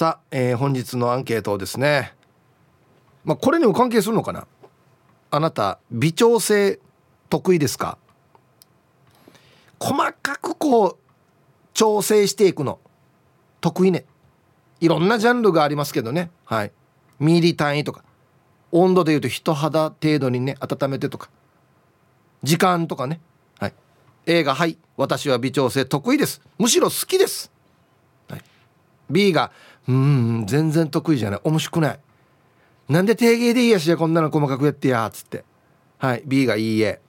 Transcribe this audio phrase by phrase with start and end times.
[0.00, 2.14] さあ、えー、本日のアンケートですね
[3.22, 4.46] まあこれにも関係するのかな？
[5.30, 6.80] あなた微調整
[7.28, 7.98] 得意ですか？
[9.78, 10.96] 細かくこう
[11.74, 12.78] 調整していくの。
[13.60, 14.06] 得意ね。
[14.80, 16.30] いろんなジャンルがありますけどね。
[16.46, 16.72] はい。
[17.18, 18.02] ミリ単位とか。
[18.72, 21.28] 温度でいうと人肌程度にね温めてとか。
[22.42, 23.20] 時間とかね。
[23.58, 23.74] はい。
[24.24, 26.40] A がはい私は微調整得意です。
[26.56, 27.52] むしろ好きです、
[28.28, 28.42] はい、
[29.10, 29.52] B が
[29.90, 31.40] うん全然得意じゃない。
[31.42, 32.00] 面白くない。
[32.88, 35.44] なんで定芸でいいやしやこんなの細かくやってやっつって。
[35.98, 37.00] はい B がいいえ。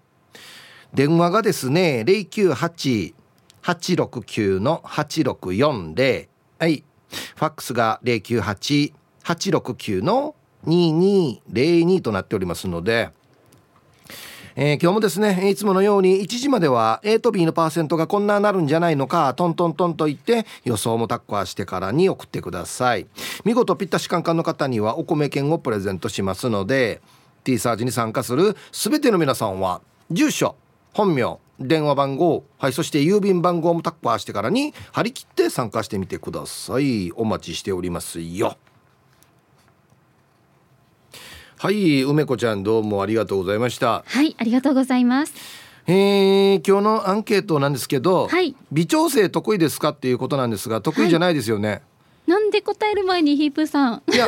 [0.94, 3.14] 電話がですね098
[3.68, 6.28] 869-8640
[6.60, 6.84] はい。
[7.36, 13.12] ファックスが098869の2202となっておりますので、
[14.56, 23.08] えー、今日もですねいつものように1時までは A と B のパーセントがこんななるんじゃないのかトントントンと言って予想もタッカーしてからに送ってください。
[23.46, 27.02] 見事ぴったしカンカンの方にはお米券をプレゼントしますので
[27.44, 30.56] T サージに参加する全ての皆さんは住所
[30.98, 37.12] 本名電話番号はいそして郵便番号もタッカーしてからに張り切って参加してみてください。
[37.12, 38.58] お待ちしておりますよ。
[41.60, 44.04] はい梅子ちゃんどうもありがとうございました。
[44.08, 45.36] はいありがとうございます。
[45.86, 51.82] えー、今日のアンケートなんですけど、はい、微調整得意ですかっていうことなんですが得意じゃないですよね、はい、
[52.32, 54.04] なんで答える前にヒープさん。
[54.12, 54.28] いや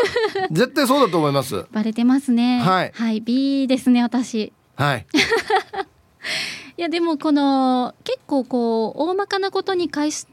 [0.52, 1.66] 絶対そうだと思います。
[1.74, 2.62] バレてますね。
[2.62, 2.92] はい。
[2.94, 4.54] はい B ですね私。
[4.76, 5.08] はい
[6.80, 10.26] いやでもこの結構こう大まかなことに関し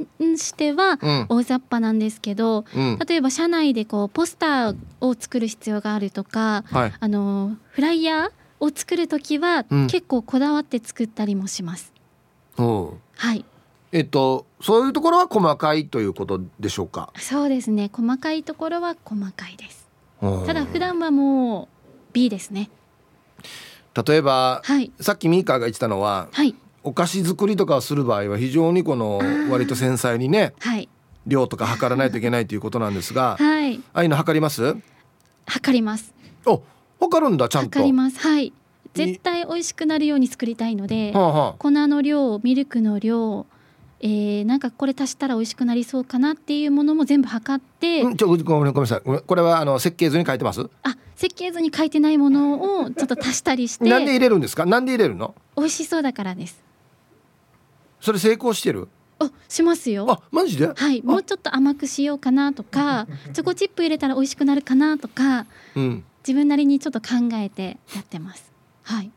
[0.54, 0.96] ては
[1.28, 8.30] 大雑把なんですけど、うん、例えば社内でこうポスターを作る必要があるとか、はい、あのフライヤー
[8.60, 11.92] を作る時は結構こだわって作ったりもします。
[12.58, 13.44] うん、はい。
[13.90, 17.12] えっとそういうところは細かいということでしょうか？
[17.16, 17.90] そうですね。
[17.92, 19.90] 細かいところは細かいです。
[20.20, 21.68] ただ普段はもう
[22.12, 22.70] B ですね。
[24.06, 29.20] 例えば、はい、さっきミーカーが言ってたのは、はい、お菓子作りとかをする場合は非常にこの
[29.50, 30.88] 割と繊細にね、はい、
[31.26, 34.76] 量とか測らないといけないということなんですが、 はい、ああいうの測ります？
[35.46, 36.14] 測ります。
[36.44, 36.62] お
[37.00, 37.70] 測るんだちゃんと。
[37.70, 38.18] 測ります。
[38.20, 38.52] はい。
[38.94, 43.46] 絶対美味しくなるように作りたいので、はあはあ、粉の量ミルクの量
[44.08, 49.00] えー、なんかこれ足したら美味しくなりそうかなっていうものも全部測って、うん、ちょごめんごめんなさい。
[49.02, 50.70] これはあの設計図に書いてます？
[50.84, 53.84] あ設計図に書いてないものをちょっと足したりして。
[53.90, 54.64] なんで入れるんですか？
[54.64, 55.34] なんで入れるの？
[55.56, 56.62] 美味しそうだからです。
[58.00, 58.86] それ成功してる？
[59.18, 60.06] あしますよ。
[60.08, 60.68] あマジで？
[60.68, 68.52] はいもうちょっと甘くしようかなとかチョコチップ入れたら美味しくなるかなとか、うん、自分なりにちょっと考えてやってます。
[68.84, 69.10] はい。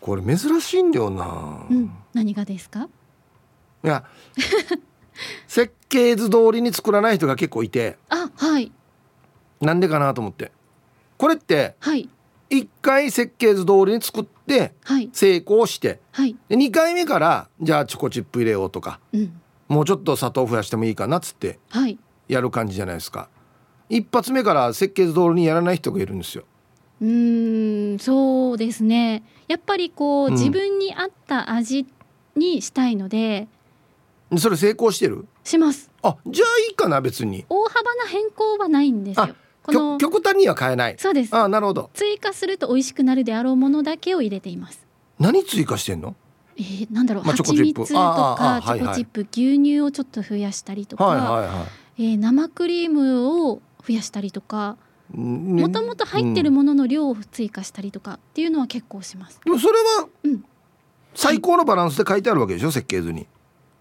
[0.00, 2.88] これ珍しいんだよな、うん、何がですか？
[3.84, 4.04] いや
[5.46, 7.98] 設計図通りに作らない人が結構いて。
[8.08, 8.72] あはい。
[9.60, 10.52] なんでかなと思って。
[11.16, 12.08] これってはい。
[12.50, 14.72] 1回設計図通りに作って
[15.12, 21.58] 成功して、はい、で2回目からじゃあチョコチップ入れようとか、うん、もうちょっと砂糖増やしてもいいかなっつって
[22.26, 23.28] やる感じじゃないですか、は
[23.90, 26.44] い、一発目から設計図通りにやらない人がいるんですよ。
[27.00, 29.22] うんそうですね。
[29.46, 31.86] やっぱりこう、うん、自分に合った味
[32.34, 33.46] にしたいので
[34.36, 35.26] それ成功してる？
[35.44, 35.90] します。
[36.02, 37.46] あじゃあいいかな別に。
[37.48, 39.96] 大幅な変更はないんですよ。
[39.98, 40.96] 極端には変えない。
[40.98, 41.34] そうです。
[41.34, 41.90] あなるほど。
[41.94, 44.86] 追加すると美味しくなるであろうものだけを入れています。
[45.18, 46.14] 何追加してんの？
[46.56, 51.66] えー、なんだろう、まあ、蜂蜜とかチョコチップ、牛乳をちょっと増やしたりとか、はいはいは
[51.98, 54.76] い、えー、生クリームを増やしたりとか
[55.12, 60.44] もともと入ってるものの量を追加したりとかっていうのは結構します、でもそれは、うん、
[61.14, 62.72] 最高のバランスで書いてあるわけでしょ？
[62.72, 63.28] 設計図に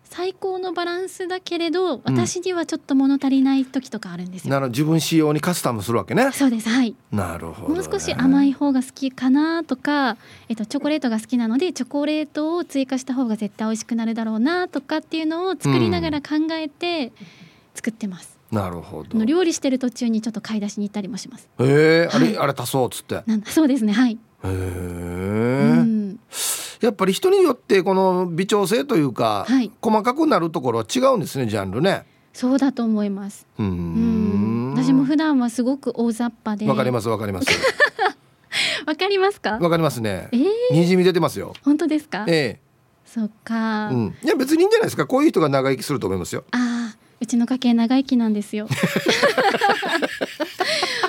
[0.09, 6.31] 最高のバランスだけれど私にはちょっと物足りない時とかあるんですよ、なる自分仕様にカスタムするわけね。
[6.31, 6.69] そうです。
[6.69, 6.95] はい。
[7.11, 10.17] なるほど、ね、もう少し甘い方が好きかなとか、
[10.49, 17.11] えっと、チョコレートが好きなのでチョコレートを追加した方が絶対美味しくなるだろうなとかっていうのを作りながら考えて
[17.75, 19.25] 作ってます、うん、なるほど。
[19.25, 21.49] 料理してる途中にちょっと買い出しに行ったりもします。
[21.59, 23.23] へえ、はい、あれあれ足そうっつって。
[23.45, 23.93] そうですね。
[23.93, 24.17] はい
[24.47, 26.19] へえ、うん
[26.81, 32.05] やっぱり人によってこの微調整というか、はい、細かくなるところは違うんですねジャンルね。
[32.33, 33.47] そうだと思います。
[33.57, 36.67] うん私も普段はすごく大雑把で。
[36.67, 37.47] わかりますわかります。
[38.85, 39.57] わかりますか？
[39.59, 40.29] わかりますね。
[40.31, 41.53] ええー、にじみ出てますよ。
[41.63, 42.25] 本当ですか？
[42.27, 44.15] ええー、そっか、うん。
[44.23, 45.07] いや別にいいんじゃないですか？
[45.07, 46.43] こういう人が長生きすると思いますよ。
[46.51, 46.97] ああ。
[47.19, 48.67] うちの家系長生きなんですよ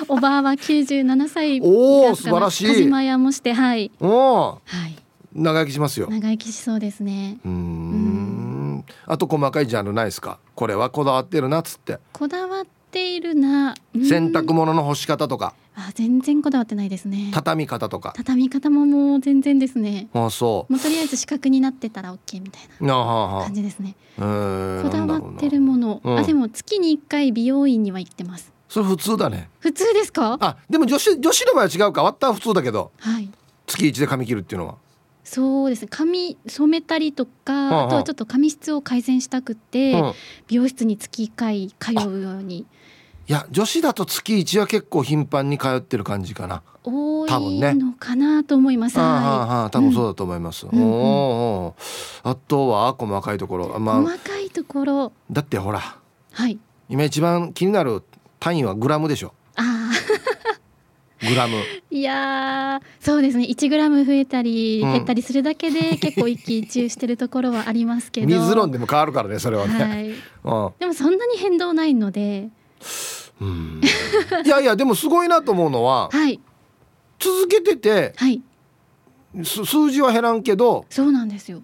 [0.09, 2.67] おばあは97歳おお素晴らしい。
[2.67, 3.91] 田島屋もしてはい。
[3.99, 4.95] おおはい。
[5.33, 6.07] 長生きしますよ。
[6.09, 7.37] 長生きしそうですね。
[7.45, 8.85] うん。
[9.05, 10.39] あと細かいジャンルないですか？
[10.55, 11.99] これはこだわってるなっつって。
[12.11, 13.75] こだわっているな。
[13.93, 15.53] 洗濯物の干し方とか。
[15.75, 17.29] あ全然こだわってないですね。
[17.31, 18.13] 畳み方とか。
[18.17, 20.07] 畳み方ももう全然ですね。
[20.13, 23.95] あそもうとりあえず四角になってたら OK みたいうな感じですね。
[24.17, 26.17] えーこだわってるもの、うん。
[26.17, 29.49] あでも月に一回美容院には行ってますそれ普通だね。
[29.59, 30.37] 普通ですか？
[30.39, 32.03] あでも女子女子の場合は違うか。
[32.03, 32.91] 割ったは普通だけど。
[32.99, 33.29] はい。
[33.65, 34.75] 月一で髪切るっていうのは。
[35.23, 35.87] そうですね。
[35.91, 37.85] 髪染めたりとか、あはあ。
[37.87, 40.13] あとはちょっと髪質を改善したくて、うん。
[40.47, 42.59] 美容室に月1回通うように。
[42.59, 46.63] いや女子だと月一は結構頻繁に通ってる感じかな。
[46.83, 47.71] 多多分ね。
[47.71, 48.99] いのかなと思います。
[48.99, 50.83] あーはあははあ多分そうだと思います、んうん。
[50.83, 53.79] おーあとは細かいところ。
[53.79, 54.01] まあ。
[54.01, 55.11] 細かいところ。
[55.31, 55.97] だってほら。
[56.31, 56.57] はい。
[56.87, 58.01] 今一番気になる
[58.39, 59.33] 単位はグラムでしょ。
[59.55, 59.91] あ
[61.21, 61.57] グラム。
[61.57, 63.45] ーいやーそうですね。
[63.45, 64.93] 1グラム増えたりうん。
[64.93, 68.27] 減ったりするだけで結構一喜一憂してるところはありますけど。
[68.39, 70.73] 水論でも変わるからねそれはね、はい、うん。
[70.79, 72.49] でもそんなに変動ないので。
[73.41, 73.81] うん。
[74.45, 76.39] いやいやでもすごいなと思うのは はい。
[77.19, 78.41] 続けててはい。
[79.43, 81.61] す数字は減らんけどそうなんですよ。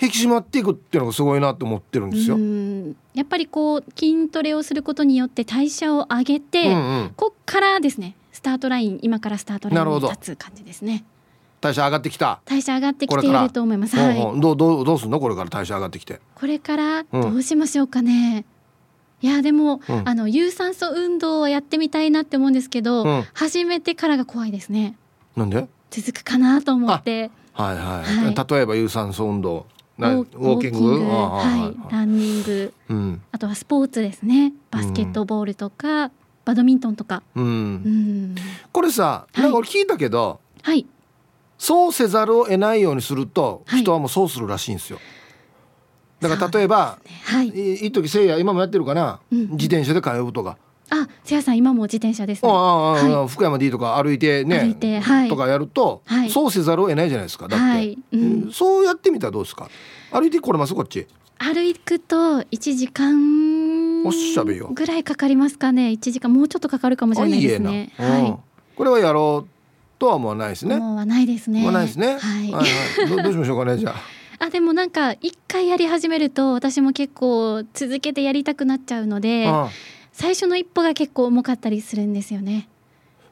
[0.00, 2.36] 引き締まっていくっていうのがすごいなと思ってるんですよ。
[2.36, 2.90] ううん。
[2.90, 11.04] んやっぱりこう筋トレをすることによって代謝を上げて、うん、こっからですねスタートライン今からスタートラインに立つ感じですね。
[11.60, 12.40] 代謝上がってきた。
[12.44, 13.96] 代謝上がってきていると思います。
[13.96, 14.14] はい。
[14.14, 15.18] ほうほうどうどうどうすんの？
[15.18, 16.20] これから代謝上がってきて。
[16.34, 18.44] これからどうしましょうかね、
[19.22, 20.08] いやでも、うん。
[20.08, 23.24] あの有酸素運動はやってみたいなって思うんですけど、うん。
[23.32, 24.98] 始めてからが怖いですね。
[25.36, 25.66] なんで？
[25.90, 27.30] 続くかなと思って。
[27.54, 28.26] はいはい。
[28.26, 28.34] はい。
[28.50, 29.62] 例えば有酸素運動、な
[29.98, 33.22] ウウォォーキング、はい、ランニングうん。
[33.30, 34.52] あとはスポーツですね。
[34.70, 36.10] バスケットボールとか、
[36.44, 37.22] バドミントンとか。
[37.36, 37.40] う。
[37.40, 37.74] うん。
[38.32, 38.34] ん
[38.72, 39.42] これさ、はい。
[39.42, 40.86] なんか俺聞いたけど、はい。
[41.58, 43.82] そうせざるを得ないようにすると、はい。
[43.82, 44.98] 人はもうそうするらしいんですよ。
[46.20, 47.48] だから例えば、はい。
[47.48, 49.50] いいい時せいや今もやってるかな、うん。
[49.52, 50.58] 自転車で通うとか、
[51.02, 52.50] あせやさん今も自転車ですね。
[52.50, 55.28] ああああ、は福山 D とか歩いてね歩いてはい。
[55.28, 56.30] とかやると、はい。
[56.30, 57.98] そうせざるを得ないじゃないですかだって、はい。
[58.12, 58.50] うん。
[58.52, 59.68] そうやってみたらどうですか？
[60.10, 60.74] 歩いてこれます？
[60.74, 61.06] こっち。
[61.38, 64.70] 歩くと1時間おっしゃべよ。
[64.72, 65.88] ぐらいかかりますかね。
[65.88, 67.92] 1時間もうちょっとかかるかもしれないですね。
[67.98, 68.38] あいいは
[68.76, 69.48] これはやろう
[69.98, 70.76] とは思わないですいね。
[70.76, 71.58] もうはないですね。
[71.60, 72.06] 思わないですね。
[72.06, 73.08] はい、はいはい。
[73.08, 73.94] どどうしましょうかね じゃあ。
[74.46, 79.66] あでもなんか一回やり始めると私も結構続けてやりたくなっちゃうのでうん
[80.14, 82.68] 最初の一歩が結構重かったりするんですよね。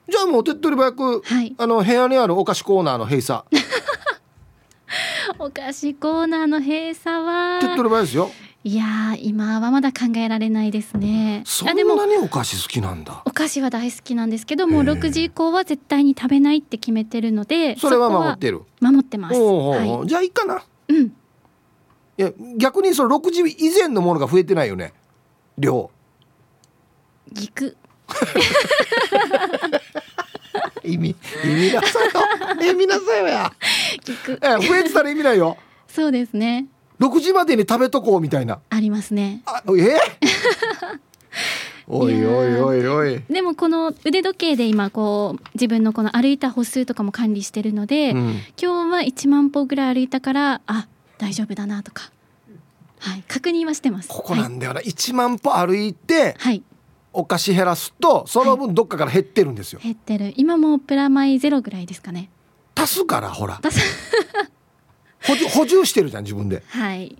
[0.08, 1.54] じゃあもう手っ取り早くはい。
[1.56, 3.42] あの部屋にあるお菓子コーナーの閉鎖。
[5.38, 8.30] お菓子コーナーの閉鎖は手っ取り早いですよ。
[8.64, 11.44] いやー今はまだ考えられないですね。
[11.46, 13.22] そんあでもなにお菓子好きなんだ。
[13.26, 18.62] お菓子は大好きなんですけどもうへー6時以降は絶対に食べないって決めてるのでそれはこ守ってる。
[18.80, 19.38] 守ってます。
[19.40, 20.08] はい。
[20.08, 20.64] じゃあいいかな。
[20.88, 21.06] うん。
[21.06, 21.10] い
[22.16, 24.92] や逆にその6時以前のものが増えてないよね。
[25.56, 25.88] 量
[27.32, 27.76] ぎく
[30.84, 32.72] 意味意味なさいよ。
[32.72, 33.52] 意味なさいよや。
[34.04, 35.56] ぎくえ増えてたら意味ないよ。
[35.88, 36.66] そうですね。
[37.00, 38.60] 6時までに食べとこうみたいな。
[38.70, 39.42] ありますね。
[39.46, 39.98] あえ？
[41.88, 48.18] おいおいおいおい、でもこの腕時計で今こう自分のこの歩いた歩数とかも管理してるので、うん、
[48.60, 50.86] 今日は1万歩ぐらい歩いたからあ
[51.18, 52.10] 大丈夫だなとか。
[53.00, 54.08] はい確認はしてます。
[54.08, 56.62] ここなんだよな、1万歩歩いてはい、はい、
[57.12, 60.32] お菓子減らすとその分どっかから減ってるんですよ、減ってる。
[60.36, 62.30] 今もプラマイゼロぐらいですかね。
[62.74, 63.60] 足すからほら。
[63.62, 63.82] 足す。
[65.24, 66.62] 補充補充してるじゃん自分で。
[66.68, 67.16] はい。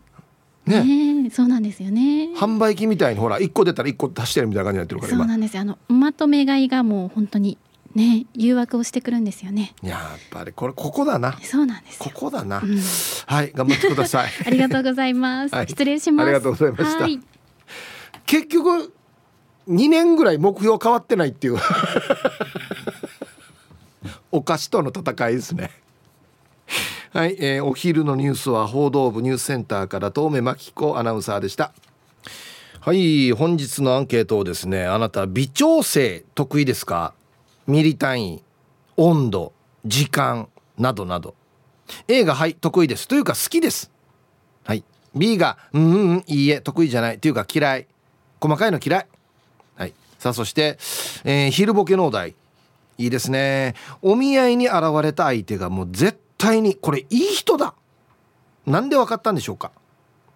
[0.66, 0.84] ね。
[0.84, 2.30] ねえそうなんですよね。
[2.36, 5.18] 販売機みたいにほら1個出たら1個足してるみたいな感じになってるから今。
[5.18, 5.62] そうなんですよ。
[5.62, 7.58] あのまとめ買いがもう本当に
[7.94, 9.74] ね誘惑をしてくるんですよね。
[9.82, 11.38] やっぱりこれここだな。
[11.42, 12.78] そうなんですこよ、こだな、うん、
[13.26, 14.30] はい頑張ってください。
[14.46, 15.68] ありがとうございます、 はい。
[15.68, 16.26] 失礼します。
[16.26, 17.02] ありがとうございました。
[17.02, 17.20] はい。
[18.26, 18.92] 結局
[19.68, 21.58] 2年ぐらい目標変わってないっていう。
[24.32, 25.70] お菓子との戦いですね。
[27.12, 31.72] はい、えーお昼のニュースは報道部ニュースセンターから遠目真紀子アナウンサーでした。
[32.80, 37.12] はい本日のアンケートをですねあなた微調整得意ですか？
[37.66, 38.42] ミリ単位
[38.96, 39.52] 温度
[39.84, 41.34] 時間などなど。
[42.08, 43.06] A がはい得意です。
[43.06, 43.90] というか好きです。
[44.64, 44.82] はい。
[45.14, 47.18] B がうんうんうんいいえ得意じゃない。
[47.18, 47.86] というか嫌い。
[48.40, 49.06] 細かいの嫌い。
[49.76, 49.94] はい。
[50.18, 50.78] さあそして、
[51.24, 52.34] えー昼ボケのお題。
[52.98, 53.74] いいですね。
[54.02, 57.74] お見合いに現れた相手がもう絶対にこれいい人だ。
[58.66, 59.72] なんで分かったんでしょうか。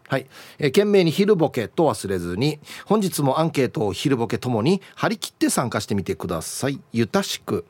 [0.09, 0.27] はい、
[0.59, 6.81] えー、懸命に昼ボケと忘れずに本日もアンケートを昼ボケともに張り切って参加してみてください。
[6.93, 7.65] ゆたしく。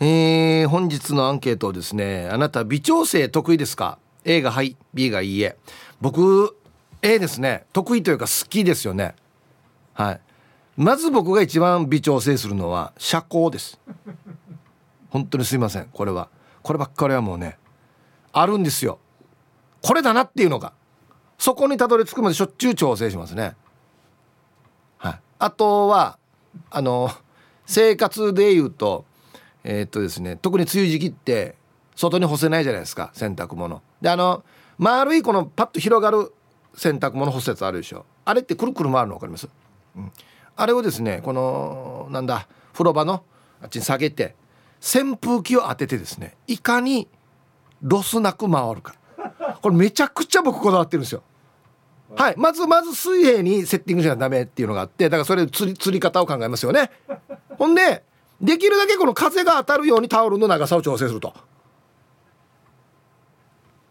[0.00, 5.58] えー、本日のアンケートをですねあなた微調整得意ですか？A がはい B がいいえ。
[6.00, 6.56] 僕
[7.02, 7.66] A ですね。
[7.74, 9.14] 得意というか好きですよね。
[9.92, 10.20] はい。
[10.76, 13.78] まず僕が一番微調整するのは車高です。
[15.10, 15.86] 本当にすいません。
[15.92, 16.28] これは。
[16.62, 17.58] こればっかりはもうね
[18.32, 18.98] あるんですよ。
[19.82, 20.72] これだなっていうのが。
[21.38, 23.54] そこにたどり着くまでしょっちゅう調整しますね。
[24.96, 25.20] はい。
[25.38, 26.18] あとは
[26.70, 27.10] あの
[27.66, 29.04] 生活でいうと
[29.62, 31.56] えー、っとですね特に梅雨時期って
[31.94, 33.82] 外に干せないじゃないですか洗濯物。
[34.00, 34.42] であの
[34.78, 36.32] 丸いこのパッと広がる
[36.74, 38.06] 洗濯物干すやつあるでしょ。
[38.24, 39.48] あれってくるくる回るの分かります、
[39.96, 40.10] うん、
[40.56, 43.24] あれをですねこのなんだ風呂場の
[43.62, 44.34] あっちに下げて
[44.80, 47.08] 扇風機を当ててですねいかに
[47.82, 48.94] ロスなく回るか。
[49.62, 51.22] これめちゃくちゃ僕こだわってるんですよ。
[52.16, 56.90] はいまずまず水平にセッティングしなダメっていうのがあってだからそれ釣り釣り方を考えますよね。
[57.58, 58.04] ほんで
[58.40, 61.34] できるだけこの風が当たるようにタオルの長さを調整すると。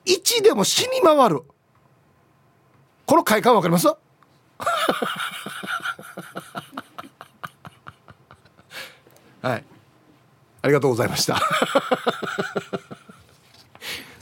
[0.06, 1.42] 1でも死に回る。
[3.06, 3.96] この快感わかりますは
[9.58, 9.64] い
[10.64, 11.36] ありがとうございました。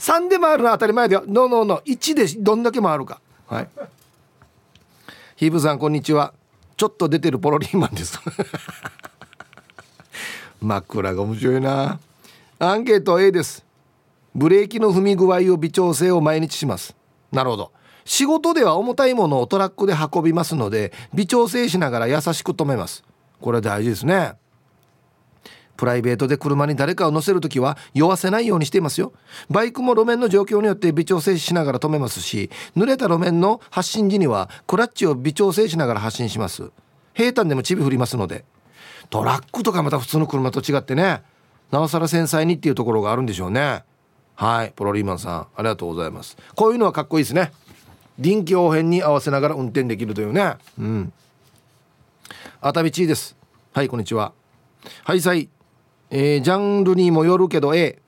[0.00, 1.22] 3で回るのは当たり前だよ。
[1.28, 1.94] ノーノーノー。
[1.94, 3.20] 1でどんだけ回るか。
[3.46, 3.68] はい。
[5.36, 6.34] ヒーブさんこんにちは。
[6.76, 8.18] ちょっと出てるポロリーマンです。
[10.60, 12.00] 枕が面白いな。
[12.58, 13.64] アンケート A です。
[14.34, 16.96] ブレーキの踏み具合を微調整を毎日します。
[17.30, 17.70] なるほど。
[18.04, 23.04] 仕事では重たいものをトラックで運びますので微調整しながら優しく止めます。
[23.40, 24.34] これは大事ですね。
[25.76, 29.12] プライベートで車に誰かを乗せる時は酔わせないようにしていますよ。
[29.50, 36.70] バイクも路面の状況によって微調整しながら止めますし濡れた路面の発進時にはクラッチを微調整しながら発進します。
[37.14, 38.44] 平坦でもチビ振りますので。
[39.10, 41.22] トラックとかまた普通の車と違ってね。
[41.70, 43.84] なおさら繊細にっていうところがあるんでしょうね。
[44.34, 46.36] はいポロリーマンさんありがとうございます。
[46.54, 47.52] こういうのはかっこいいですね。
[48.18, 50.54] 臨機応変に合わせながら運転できるというね。
[50.78, 51.12] うん。
[52.60, 53.36] 熱海地です。
[53.72, 54.32] はいこんにちは。
[55.04, 55.48] はいさい。
[56.14, 57.98] えー、ジャンルにもよるけど A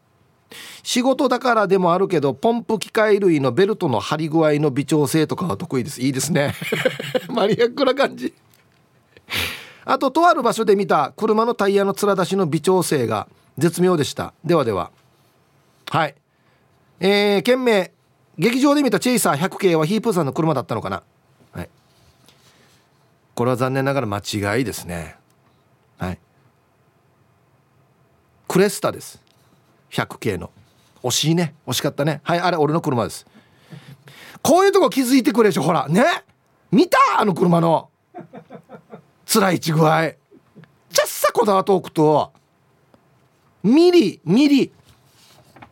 [0.83, 6.03] 仕事だからでもあるけどポンプ機械類のベルトの張り具合の微調整とかは得意です。
[6.03, 6.53] いいですね。
[7.33, 8.35] マニアックな感じ。
[9.87, 14.35] あととある場所で見た車のタイヤの面出しの微調整が絶妙でした。
[14.45, 14.91] ではでは。
[15.91, 16.15] はい。
[17.01, 17.91] えー、件名。
[18.37, 21.03] 劇場で見たチェイサー100系はヒープーさんの車だったのかな。
[21.53, 21.71] はい。
[23.35, 25.17] これは残念ながら間違いですね。
[25.97, 26.19] はい。
[28.55, 29.21] クレスタです。
[29.91, 30.49] 100系の。
[31.03, 31.57] 惜しいね。
[31.67, 32.21] 惜しかったね。
[32.23, 33.27] はいあれ俺の車です。
[34.43, 36.05] こういうとこ気づいてくれでしょほらね。
[36.71, 36.99] 見た？
[37.19, 37.91] あの車の。
[39.27, 40.13] 辛いち具合。
[40.93, 42.33] ちゃっさこだわっておくと。
[43.65, 44.73] ミリミリ。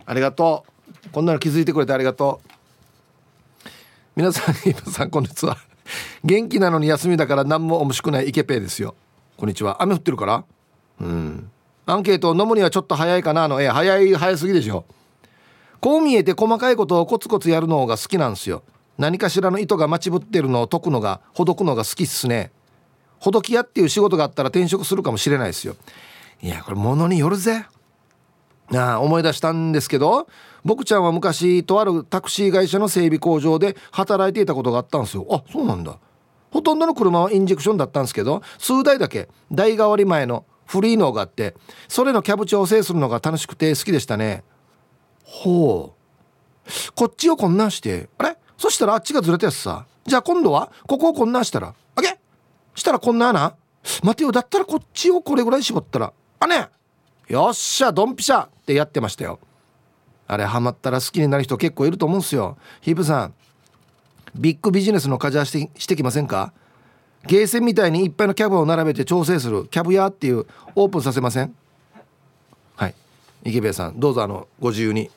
[0.05, 0.67] ありがと
[1.07, 1.11] う。
[1.11, 3.69] こんなの気づいてくれてありがとう。
[4.17, 5.57] 皆さん皆さんこんにちは。
[6.25, 8.97] 元気なのに休みだから何も面白くないイケペイですよ。
[9.37, 9.81] こんにちは。
[9.85, 10.45] 雨降ってるから。
[11.01, 11.49] うん。
[11.87, 13.61] アンケートを飲むにはちょっと早いかなの。
[13.61, 14.85] え早い早すぎでしょ。
[15.81, 18.63] こう見えて細かいことをコツコツやるのが好きなんですよ。
[18.99, 22.53] 何かしらの糸が待ちぶってるのを解くのがほどくのが好きっすね。
[23.19, 25.75] ほどき屋っていう仕事があったら転職するかもしれないですよ。
[26.41, 27.67] いやこれ物によるぜ。
[28.75, 30.29] ああ思い出したんですけど
[30.65, 35.27] 僕ちゃんは昔とあるタクシー会社の整備工場で働いていたことがあったんですよ。
[35.31, 35.99] あそうなんだ。
[36.53, 41.55] ほとんどの車はインジェクションだったんですけど数台だけ代替わり前のフリーノーがあって
[41.87, 44.43] それのキャブ調整するのが楽しくて好きでしたね。
[45.23, 46.71] ほう。
[46.95, 48.39] こっちをこんなんしてあれ？
[48.57, 49.85] そしたらあっちがずれたやつさ。
[50.07, 52.19] じゃあ今度はここをこんなんしたらあげ？
[52.75, 53.55] したらこんなな？
[54.03, 54.33] 待てよ。
[54.33, 56.69] だったらこっちをこれぐらい絞ったらあね？
[57.29, 58.47] よっしゃドンピシャ！
[58.47, 59.41] ってやってましたよ。
[60.27, 62.57] あれハマったら好きになる人結構いると思うんすよ。
[62.81, 63.35] ヒープさん
[64.35, 66.55] ビッグビジネスのカジャしてしてきませんか？
[67.27, 69.67] ゲーセンみたいにいっぱいのキャブを並べて調整する。
[69.67, 71.55] キャブ屋っていうオープンさせません？
[72.77, 72.95] はい。
[73.45, 75.11] 池部さんどうぞあのご自由に。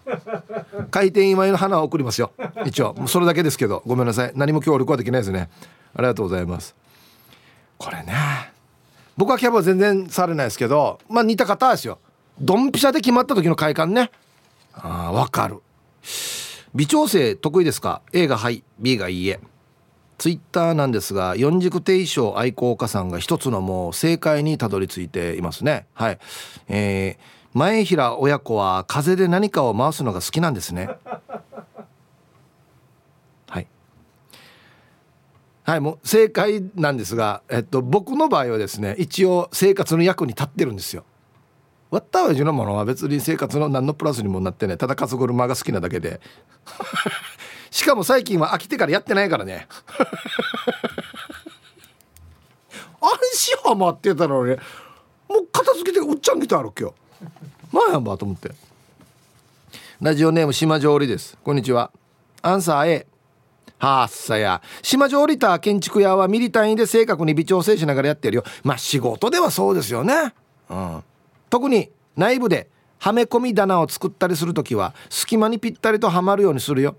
[0.91, 2.31] 開店祝いの花を送りますよ。
[2.65, 2.95] 一応。
[3.07, 3.81] それだけですけど。
[3.85, 4.31] ごめんなさい。
[4.35, 5.49] 何も協力はできないですね。
[5.95, 6.75] ありがとうございます。
[7.77, 8.13] これね。
[9.17, 10.99] 僕はキャブは全然触れないですけど。
[11.09, 11.99] まあ似た方ですよ。
[12.39, 14.11] ドンピシャで決まった時の快感ね。
[14.73, 15.61] あわかる。
[16.75, 18.63] 微調整得意ですか？A がはい。
[18.79, 19.39] B がいいえ。
[20.17, 25.87] ツイッターなんですが四軸定称愛好家さんが一つのもう正解にたどり着いていますね。
[25.93, 26.19] はい。
[26.67, 30.89] えー、前平親子は風で何かを回すのが好きなんですね。
[33.47, 33.67] はい。
[35.63, 41.03] はいもう正解なんですが、えっと、僕の場合はですね一応生活の役に立ってるんですよ。
[41.91, 46.21] 割った親父のものは別に生活の何のプラスにもなってねただ家族車が好きなだけで。
[47.75, 49.67] しかも最近は飽きてからやってないからね。
[53.01, 54.55] 足は待ってたのに
[55.27, 56.95] もう片付けてうっちゃん来てある今日
[57.73, 58.51] まあやんばと思って。
[59.99, 61.37] ラジオネーム島上りです。
[61.43, 61.91] こんにちは。
[62.41, 63.07] アンサー A
[63.77, 64.61] はっさや。
[64.81, 68.45] 島上りた建築屋はミリ単位で正確に微調整しながらやってるよ。
[68.63, 70.33] まあ仕事ではそうですよね。
[70.69, 71.03] うん。
[71.49, 76.95] 特に内部ではめ込み棚を作ったりする時は隙間にぴったりとはまるようにするよ。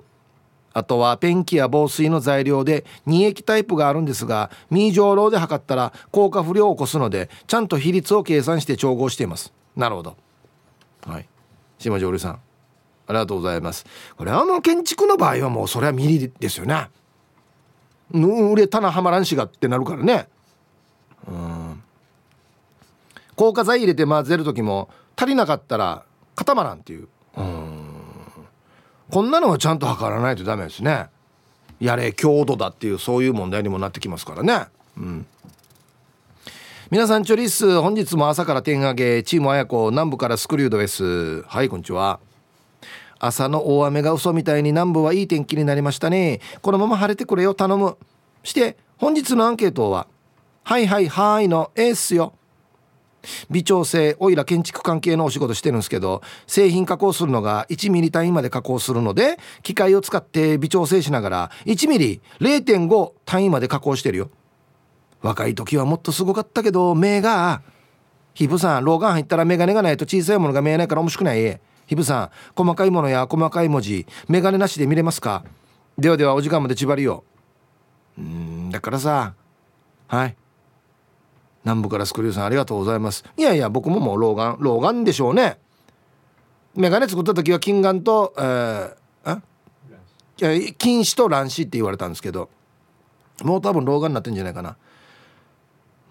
[0.76, 9.54] あとはペンキや防水の材料で2液タイプがあるんですがミージョーローで測ったら効果不良を起こすのでちゃんと比率を計算して調合しています。
[9.74, 10.18] なるほど。
[11.06, 11.26] はい。
[11.78, 12.32] 島上流さん。
[12.32, 12.38] あ
[13.08, 13.86] りがとうございます。
[14.18, 16.90] これあの建築の場合はもうそれはミリですよね。
[18.10, 20.28] ぬ売れ棚はまらんしがってなるからね。
[21.26, 21.82] うん。
[23.34, 26.04] 硬化剤入れて混ぜる時も足りなかったら
[26.34, 27.08] 固まらんっていう。
[27.38, 27.85] うん。
[29.10, 31.06] こんなのはちゃんと測らないとダメですね。
[31.80, 34.66] やれ強度だっていうそういう問題にもなってきますからね。
[34.96, 35.26] うん。
[36.90, 41.42] 皆さんチョリス本日も朝から点上げチーム綾子南部からスクリュードです。
[41.42, 42.20] はいこんにちは。
[43.18, 46.40] 朝の大雨が嘘みたいに南部はいい天気になりましたね。
[46.62, 47.96] このまま晴れてくれよ頼む。
[48.42, 50.06] して本日のアンケートは
[50.64, 52.34] はいはいはいのエースよ。
[53.50, 64.30] 微調整オイラ建築関係のお仕事してるんですけど製品加工するのが1ミリ単位まで加工するので機械を使って微調整しながら1ミリ0.5単位まで加工してるよ。
[65.22, 67.62] 若い時はもっとすごかったけど目が
[68.34, 71.60] ヒブさん老眼入ったら眼鏡がないと小さいものが見えないから面白くない。
[71.86, 75.44] ヒブさん細かいものや細かい文字眼鏡なしで見れますか？
[75.96, 77.24] ではではお時間まで縛りよ。
[78.18, 79.34] うんだからさ
[80.08, 80.36] はい。
[81.66, 83.24] 南部からスクリューさんありがとうございます。
[83.36, 85.58] いやいや僕ももう老眼老眼でしょうね。
[86.76, 92.50] 眼鏡作った時は金眼と、えー、金糸と卵子って言われたんですけど
[93.42, 94.76] もう多分老眼になってんじゃないかな。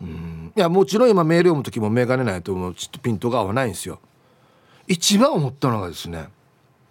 [0.01, 0.51] うん。
[0.53, 4.01] いやもちろん今メール読む時も眼鏡ないともうちょっとピントが合わないんですよ。
[4.87, 6.27] 一番思ったのがですね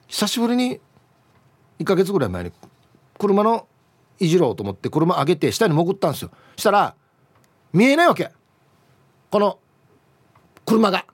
[0.06, 0.80] 久しぶりに
[1.80, 2.52] 1ヶ月ぐらい前に
[3.18, 3.66] 車の
[4.18, 6.30] いじろうと思って車上げて下に潜ったんですよ。
[6.56, 6.94] したら
[7.74, 8.30] 見えないわけ。
[9.34, 9.58] この
[10.64, 11.06] 車が。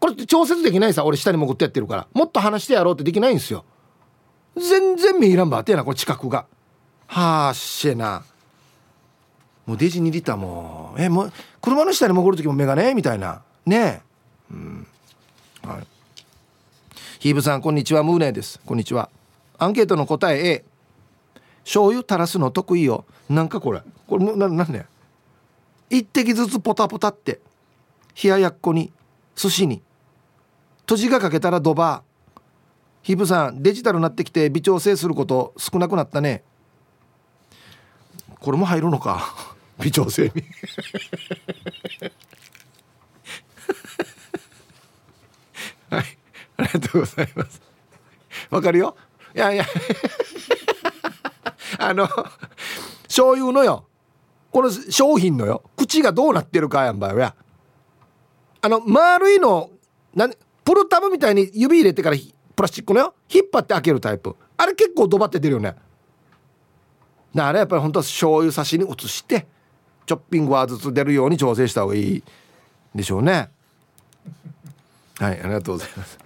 [0.00, 2.06] これって調節できないさ俺下に潜ってやってるから。
[2.12, 3.64] もっと離してやろうってできないんですよ。
[4.54, 6.44] 全然見えらんばってやなこれ近くが。
[7.06, 8.22] はあしえな。
[9.64, 11.32] もうデジ2リッターもえもう
[11.62, 13.40] 車の下に潜る時も目がねみたいな。
[13.64, 14.02] ね
[14.50, 14.52] え。
[14.52, 14.86] うん。
[15.62, 15.86] はい。
[17.18, 18.02] ヒーブさんこんにちは。
[18.02, 18.60] ムーネです。
[18.66, 19.08] こんにちは。
[19.56, 20.64] アンケートの答え A
[21.64, 23.06] 醤油垂らすの得意よ。
[23.30, 23.80] なんかこれ。
[24.06, 24.84] これもななんね
[25.90, 27.40] 一滴ずつポタポタって
[28.22, 28.92] 冷ややっこに
[29.34, 29.82] 寿司に。
[30.82, 32.40] 閉じがかけたらドバー。
[33.02, 36.44] ヒブさんデジタルになってきて微調整すること少なくなったね。
[38.40, 39.34] これも入るのか。
[39.82, 40.30] 微調整に。
[45.90, 46.04] はい。
[46.58, 47.62] ありがとうございます。
[48.50, 48.94] わかるよ？
[49.34, 49.64] いやいや。
[51.78, 52.06] あの
[53.04, 53.86] 醤油のよ。
[54.50, 55.62] この商品のよ。
[55.80, 57.34] 口がどうなってるかやんばよや
[58.60, 59.70] あの丸いの
[60.14, 60.32] なん
[60.64, 62.16] プルタブみたいに指入れてから
[62.54, 63.14] プラスチックのよ。
[63.32, 64.36] 引っ張って開けるタイプ。
[64.58, 65.74] あれ結構ドバって出るよね。
[67.34, 69.46] あれやっぱり本当は醤油差しに移して
[70.04, 72.22] チョッピングはずつ出るように調整した方がいい
[72.94, 73.48] でしょうね。
[75.18, 76.18] はいありがとうございます。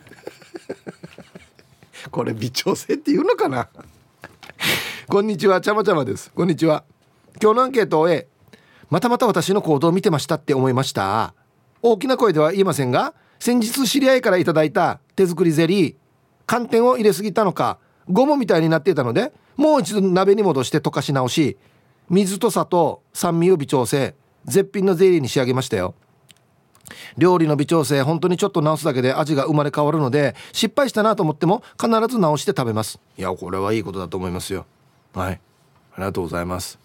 [2.11, 3.69] これ微調整っていうのかな？
[5.09, 6.33] こんにちはちゃまちゃまです。
[6.35, 6.83] こんにちは。
[7.41, 8.29] 今日のアンケートを終え
[8.95, 11.35] またまた私の行動を見てましたって思いました。
[11.83, 15.95] 大きな声では言えませんが先日知り合いからいただいた手作りゼリー
[16.47, 21.57] 寒天を入れすぎたのかゴムみたいになっていたのでもう一度鍋に戻して溶かし直し
[22.09, 25.97] 水と砂糖酸味を微調整絶品のゼリーに仕上げましたよ。
[27.19, 33.01] 料理の微調整本当にちょっと直すだけで味が生まれ変わるので失敗したなと思っても必ず直して食べます。
[33.19, 34.67] いやこれはいいことだと思いますよ。
[35.15, 35.41] はい。
[35.95, 36.79] ありがとうございます。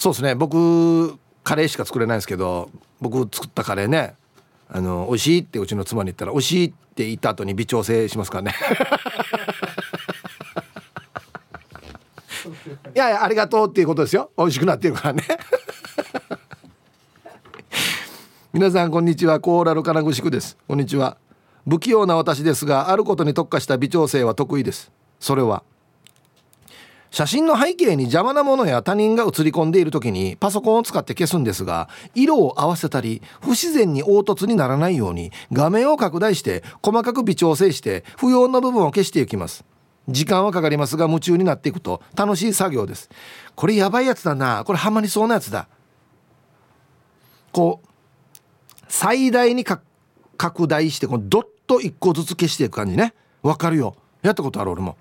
[0.00, 0.34] そうですね。
[0.34, 2.70] 僕カレーしか作れないですけど
[3.02, 4.14] 僕作ったカレーね。
[4.70, 8.54] あの美味しいってうちの妻に言ったら美味しいって言った後に微調整しますからね。
[12.96, 14.30] いやいやありがとうっていうことですよ。
[14.38, 15.22] 美味しくなってるからね。
[18.54, 19.38] 皆さんこんにちは。
[19.38, 20.56] コーラル金具宿です。
[20.66, 21.18] こんにちは。
[21.68, 24.90] 不器用な私ですがあることに特化した微調整は得意です。
[25.18, 25.62] それは
[27.10, 39.64] 写真の背景に邪魔なものや他人が写り込んでいる時にパソコンを使って消すんですが色を合わせたり不自然に凹凸にならないように画面を拡大して細かく微調整して不要な部分を消していきます。
[40.08, 43.10] 時間はかかりますが夢中になっていくと楽しい作業です。
[43.54, 44.64] これやばいやつだな。
[44.64, 45.68] これハマりそうなやつだ。
[47.52, 47.88] こう
[48.88, 53.14] 最大に拡大してこのドッと1個ずつ消していく感じね。
[53.42, 53.96] わかるよ。
[54.22, 54.96] やったことある俺も。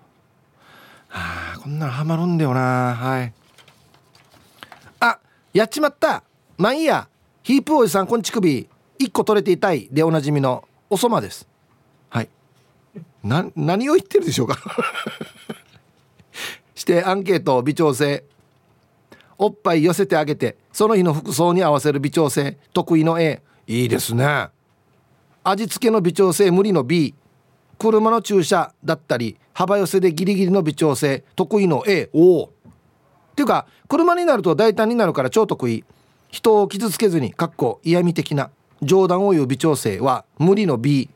[1.10, 2.96] はあこんなのハマるんだよな。
[2.96, 3.34] はい。
[5.00, 5.20] あ
[5.54, 6.24] やっちまった。
[6.58, 7.08] まあいいや。
[7.44, 8.68] ヒープおじさんこんちくび。
[9.00, 9.88] 1個取れていたい。
[9.92, 10.64] でおなじみの。
[10.90, 11.48] おそまです。
[12.10, 12.30] はい。
[13.24, 14.58] な何を言ってるでしょうか。
[16.76, 18.24] してアンケート微調整。
[19.38, 20.58] おっぱい寄せてあげて。
[20.72, 22.58] その日の服装に合わせる微調整。
[22.72, 24.50] 得意の A いいですね。
[25.44, 26.52] 味付けの微調整。
[26.52, 27.16] 無理の B
[27.80, 29.38] 車の駐車だったり。
[29.60, 31.26] 幅寄せでギリギリの微調整。
[31.36, 32.50] 得意の A おおっ
[33.36, 35.84] ていうか車になると大胆になるから超得意。
[36.30, 38.52] 人を傷つけずにかっこ嫌味的な。
[38.82, 41.10] 冗談を言う微調整は無理の B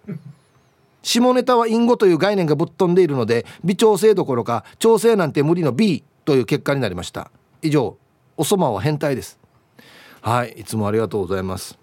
[1.03, 7.32] 下ネタは隠語という概念がぶっ飛んでいるので微調整どころか調整なんて無理の B という結果になりました。
[7.62, 7.95] 以上
[8.36, 9.39] おそまは変態です。
[10.19, 11.79] はいいつもありがとうございます。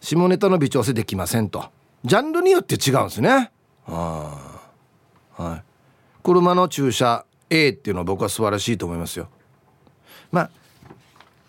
[0.00, 1.66] 下ネタの微調整できませんと。
[2.06, 3.50] ジャンルによって違うんですね。
[5.36, 5.62] はい、
[6.22, 9.28] 車の駐車 A っていうのは僕は素晴らしいと思いますよ。
[10.30, 10.50] まあ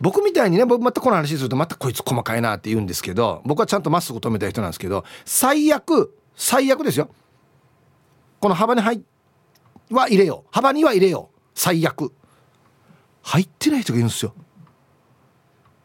[0.01, 7.09] 僕みたいにね僕またこの話するとまたこいつ細かいなって言うんですけど僕はちゃんとまっすぐ止めた人なんですけど最悪最悪ですよ。
[8.39, 9.01] この幅に入
[9.89, 10.47] は入れよう。
[10.51, 11.39] 幅には入れよう。
[11.53, 12.11] 最悪。
[13.21, 14.33] 入ってない人がいるんですよ。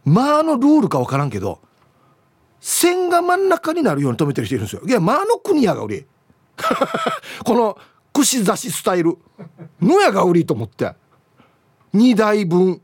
[0.04, 1.60] まああのルールか分からんけど
[2.60, 4.82] 線が真ん中になるように止めてる人いるんですよ。
[4.84, 6.06] いやまあの国やが俺。
[7.44, 7.78] この
[8.12, 9.16] 串刺しスタイル。
[9.80, 10.94] のやが売りと思って。
[11.94, 12.80] 2台分。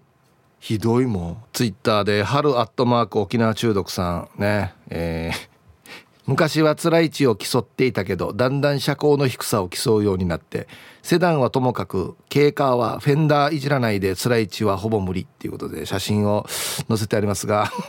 [0.58, 1.42] ひどいもん。
[1.52, 4.40] ツイッターで春アットマーク沖縄中毒さん。
[4.40, 4.74] ね。
[4.88, 5.48] えー、
[6.26, 10.66] 昔は辛い地を競っていたけどだんだん車高の低さを競うようになって。
[11.02, 16.44] セダンはともかく軽カーはフェンダーいじらないで辛い地はほぼ無理っていうことで写真を
[16.88, 17.70] 載せてありますが。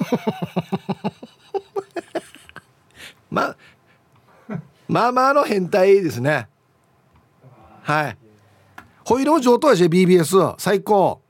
[3.31, 3.57] まあ
[4.87, 6.47] まあまあの変態ですね。
[7.83, 8.17] はい。
[9.03, 11.21] ホイールも上等やし BBS 最高。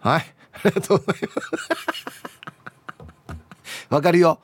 [0.00, 0.34] はい。
[0.52, 1.80] ありがとうございます。
[3.88, 4.40] わかるよ。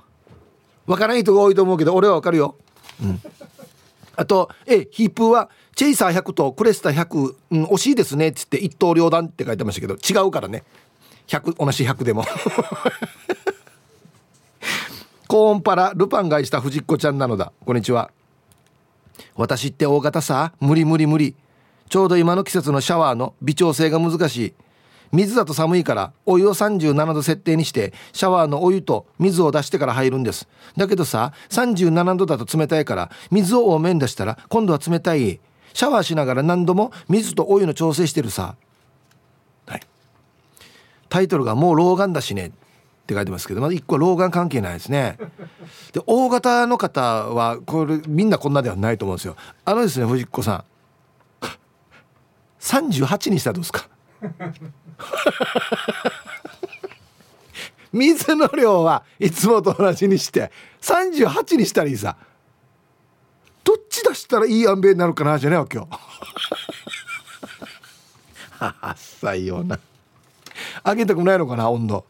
[0.87, 2.57] わからない人が多いと思うけど俺はわかるよ。
[3.03, 3.20] うん。
[4.16, 8.29] あとえヒープはチェイサー100とクレスタ100、うん、惜しいですね。
[8.29, 10.64] っつって一刀両断って書いてましたけど違うからね。
[11.27, 12.25] 100同じ100でも。
[15.28, 17.52] コーンパラルパン買いした藤子ちゃんなのだ。
[17.64, 18.12] こんにちは。
[19.34, 20.52] 私って大型さ。
[20.60, 21.34] 無理無理無理。
[21.88, 24.54] ちょうど今の季節のシャワーの微調整が難しい。
[25.12, 30.48] 水だと寒いからお湯を37度設定にしてシャワーのお湯と水を出してから入るんです。
[30.76, 35.40] だけどさ37度だと冷たいから水を多めに出したら今度は冷たい。
[35.72, 38.56] シャワーしながら何度も水とお湯の調整してるさ。
[39.66, 39.80] はい。
[41.08, 42.52] タイトルが「もう老眼だしね」
[43.07, 45.16] って書いてますけどまだ1個老眼関係ないですね。
[45.92, 49.37] で大型の方はこれみんなこんなではないと思うんですよ。
[49.64, 50.64] あのですね藤子さん。
[52.61, 53.88] 38にしたらどうですか？
[57.92, 60.51] 水の量はいつもと同じにして
[60.83, 62.16] 38にしたらいいさ。
[63.62, 65.88] どっち出したらいい安米になるかなじゃねえわ今日。
[68.64, 69.79] はっさいような。
[70.85, 72.05] 上げたくないのかな温度。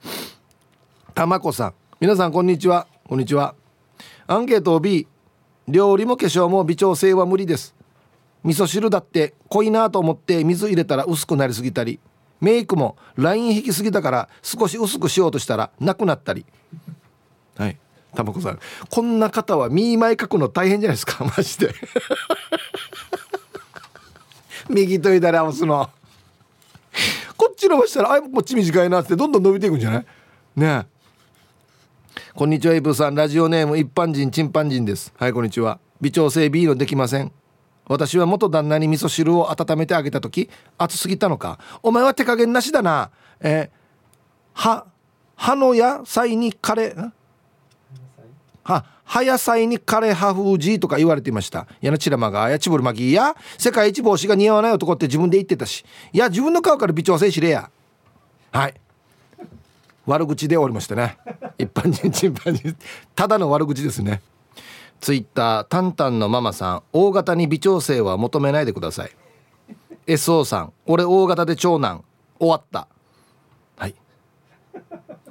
[1.16, 1.74] たまこさん。
[1.98, 2.86] 皆さんこんにちは。
[3.08, 3.54] こんにちは。
[4.26, 5.08] アンケート B
[5.66, 7.74] 料理も化粧も微調整は無理です。
[8.44, 12.00] 味噌汁だって濃いなと思って水入れたら薄くなりすぎたり。
[12.42, 16.44] メイクもライン引きすぎたから少し薄くしようとしたらなくなったり。
[17.56, 17.78] はい。
[18.14, 18.58] たまこさん。
[18.90, 21.24] こんな方は見舞い書くの大変じゃないですか？
[21.34, 21.74] マジで。
[24.68, 25.88] 右と左合わすの。
[27.38, 30.06] こっち伸ばしたらあこっち短いなってどんどん伸びていくんじゃない？
[30.56, 30.95] ねえ。
[32.36, 33.14] こんにちはイブさん。
[33.14, 35.10] ラジオネーム一般人チンパンジンです。
[35.16, 35.78] はいこんにちは。
[36.02, 37.32] 微調整 B のできません。
[37.86, 43.10] 私は元旦那に味噌汁を温めてあげた時熱すぎたのかお前は手加減なしだな。
[43.40, 43.70] え、
[44.52, 44.86] は
[45.34, 47.10] 葉の野菜にカレー
[48.64, 51.66] は葉野菜にカレーハフージーとか言われていました。
[51.80, 53.34] やなちらまがやちぶるまぎや。
[53.56, 55.84] 世界一帽子が似合わない男って自分で言ってたし。
[56.12, 57.70] いや自分の顔から微調整しれや。
[58.52, 58.74] はい。
[60.06, 61.18] 悪口でおりましたね。
[61.58, 62.76] 一般人チンパンジー。
[63.14, 64.22] ただの悪口ですね。
[65.00, 66.82] ツイッタータンタンのママさん。
[66.92, 69.10] 大型に微調整は求めないでください。
[70.06, 70.72] SO さん。
[70.86, 72.04] 俺大型で長男。
[72.38, 72.86] 終わった。
[73.76, 73.94] はい。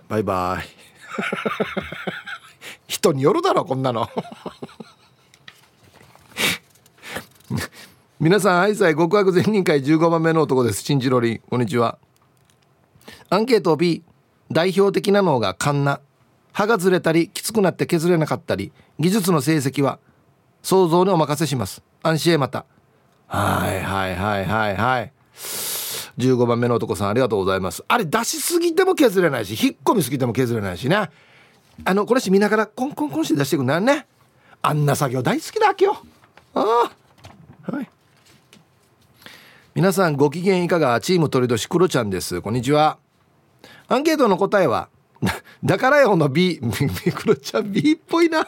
[0.09, 0.65] バイバイ。
[2.88, 4.09] 人によるだろこんなの。
[8.19, 10.83] 皆さん愛妻極悪善人会15番目の男です。
[10.83, 11.97] 新次郎りこんにちは。
[13.29, 14.03] アンケート B
[14.51, 15.99] 代表的なのがカンナ。
[16.53, 19.99] 歯がずれたりきつくなって削れなかったり技術の成績は
[20.63, 21.84] 想像にお任せします。
[22.01, 22.65] 安心へまた。
[23.27, 25.12] はいはいはいはいはい。
[26.17, 27.84] 15番目の男さんありがとうございます。
[27.89, 31.10] あれ出しすぎても削れないし引っ込みすぎても削れないしね。
[31.84, 34.08] あのこれし見ながらコンコンコンして出していくんだね
[34.62, 36.01] あんな作業大好きだ今日
[36.53, 36.89] あ
[37.67, 37.71] あ。
[37.73, 37.89] はい。
[39.73, 41.01] 皆さんご機嫌いかが？
[41.01, 42.41] チーム鳥年クロちゃんです。
[42.41, 42.97] こんにちは。
[43.87, 44.89] アンケートの答えは
[45.63, 48.47] だからよの B クロちゃん B っぽいな。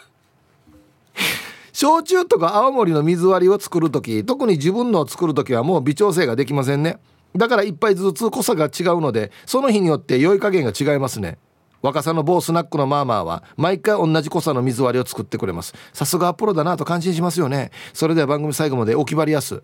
[1.74, 6.98] 焼酎とか青森の水割りを作る時特に自分のを作る時はもう微調整ができませんね。
[7.36, 11.38] だから一杯ずつ濃さが違うのでその日によって酔い加減が違いますね。
[11.84, 15.76] 若さの某スナックのマーマーは毎回同じ濃さの水割りを作ってくれます。
[15.94, 17.72] さすがプロだなと感心しますよね。
[17.94, 19.62] それでは番組最後までお決まりやす。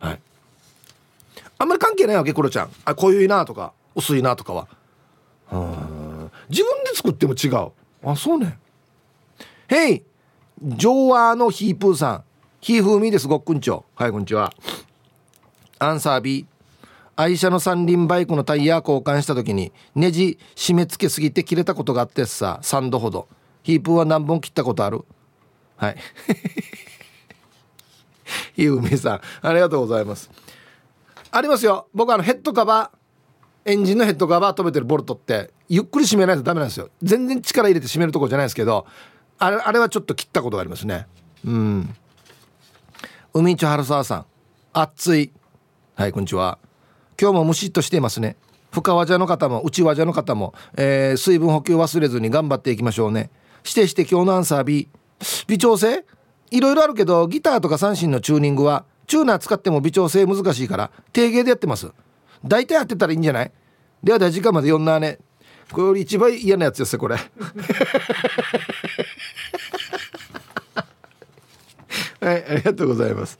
[0.00, 0.20] はい。
[1.58, 2.70] あんまり関係ないわけクロちゃん。
[2.84, 4.66] あ濃ゆいなとか薄いなとかは。
[5.50, 7.72] 自分で作っても違う。
[8.08, 8.58] あそうね。
[9.68, 10.02] へい
[10.62, 12.24] 上和のヒープーさん。
[12.60, 13.84] ヒーフーミーですごっくんちょ。
[13.94, 14.52] はいこんにちは。
[15.78, 16.46] アンサー B
[17.14, 23.28] 愛車の三輪バイクのタイヤ交換した時にネジ締め付けすぎて切れたことがあってさ3度ほど。
[23.62, 25.04] ヒープーは何本切ったことある？
[25.76, 25.96] はい。
[28.54, 30.30] ヒーフーミーさんありがとうございます。
[31.30, 31.88] ありますよ。
[31.94, 32.96] 僕あのヘッドカバー。
[33.68, 36.88] エンジンのヘッドカバー止めてるボルトってゆっくり締めないとダメなんですよ。
[37.02, 38.86] 全然力入れて締めるとこじゃないですけど
[39.38, 41.08] あれあれはちょっと切ったことがありますね。
[41.44, 41.94] うん。
[43.34, 44.26] 海一春沢さん。
[44.72, 45.32] 暑い。
[45.96, 46.60] はいこんにちは。
[47.20, 48.36] 今日もムシッとしていますね。
[48.70, 53.30] 深和者の方も内和者の方も、えー、水分補給忘れずに頑張っていきましょうね。
[53.64, 54.88] してして今日のアンサー B
[55.48, 56.04] 微調整？
[56.52, 61.90] いろいろあるけどギターとか三振のチューニングはチューナー使っても微調整難しいから定芸でやってます。
[62.44, 63.52] 大体やってたらいいんじゃない？
[64.02, 65.18] ではでは時間まで読んだね。
[65.72, 67.16] これより一番嫌なやつですよこれ。
[72.20, 73.38] はいありがとうございます。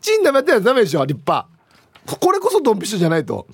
[0.00, 1.48] チンダメってやダメでしょ立派。
[2.06, 3.46] これこそドンピシャじゃないと。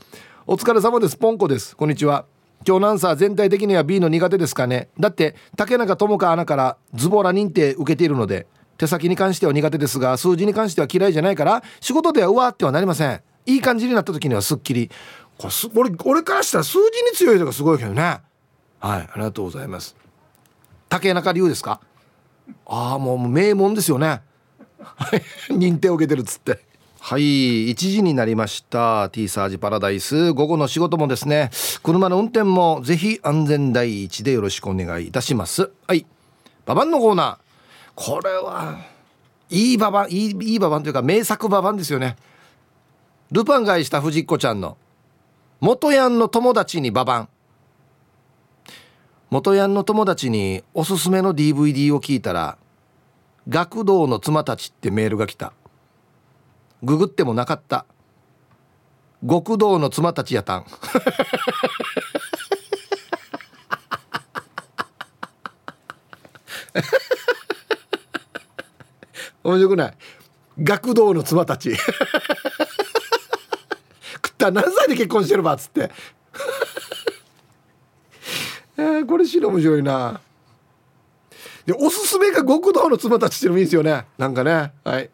[0.46, 1.76] お疲れ様ですポンコです。
[1.76, 2.26] こんにちは。
[2.66, 4.90] 今日のアンサー全体的には B の苦手ですかね。
[4.98, 13.22] だって竹中智香アナからズボラ認定受けているので手先に関しては苦手ですが数字に関しては嫌いじゃないから仕事ではうわってはなりません。
[13.54, 14.90] いい感じになった時にはすっきり。
[15.38, 18.02] これす俺俺からしたら数字に強いとかすごいけどね。
[18.02, 18.22] はい
[18.80, 19.96] ありがとうございます。
[20.88, 21.80] 竹中龍ですか？
[22.66, 24.22] ああもう名門ですよね。
[25.48, 26.60] 認定を受けてるっつって。
[27.00, 29.08] はい1時になりました。
[29.08, 30.32] T サージパラダイス。
[30.32, 31.50] 午後の仕事もですね。
[31.82, 35.70] 車の運転もぜひ安全第一でよろしくお願いいたします。
[35.86, 36.04] はい
[36.66, 37.38] ババンのコーナー。
[37.94, 38.78] これは
[39.48, 42.16] いいババンいいいいババンというか名作ババンですよね。
[43.32, 44.76] ルパンがした藤子ちゃんの。
[45.60, 47.28] 元ヤンの友達にババン。
[49.30, 52.58] 元ヤンの友達におすすめの DVD を聞いたら
[53.48, 55.52] 「学童の妻たち」ってメールが来た。
[56.82, 57.86] ググってもなかった。
[59.28, 60.66] 極道の妻たちやたん。
[69.44, 69.94] 面白くない？
[70.62, 71.76] 学童の妻たち。
[74.48, 74.60] った。
[74.62, 75.90] 何歳で結婚してるばっつって。
[78.76, 80.20] えー、これ死の面白いな。
[81.66, 84.06] でおすすめが極道の妻たちっていうのもいいですよね。
[84.18, 84.72] なんかね。
[84.84, 85.10] はい。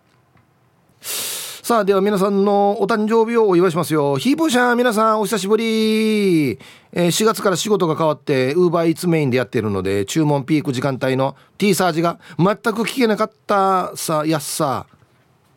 [1.66, 4.18] さあでは皆さんのお誕生日をお祝いしますよ。
[4.18, 14.86] ヒープーシャン皆さんお久しぶり、えー、4月から仕事が変わってウーバーイーツメインでやってるので注文ピーク時間帯の T サージが全く聞けなかったさやっさ。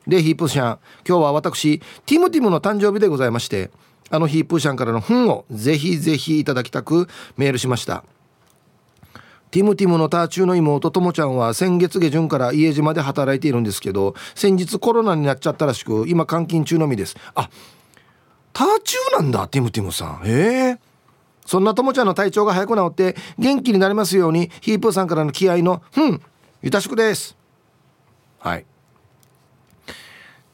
[0.08, 3.70] でヒープーシャン今日は私ティムティムの誕生日でございまして
[4.10, 7.08] あのヒープーシャンからの「ふん」をぜひぜひいただきたく
[7.38, 8.04] メールしました。
[9.52, 17.16] ティムティムのターチューの妹ともちゃんは先月下旬から家島で働いているんですけど先日コロナになっちゃったらしく今監禁中のみです。
[17.34, 17.50] あ
[18.54, 20.22] ターチューなんだティムティムさん。
[20.24, 20.80] へえ。
[21.46, 26.22] そんなともちゃんの体調が早く治って元気になりますようにヒープーさんからの気合の「うん
[26.62, 27.36] ゆたしくです」
[28.40, 28.66] はい。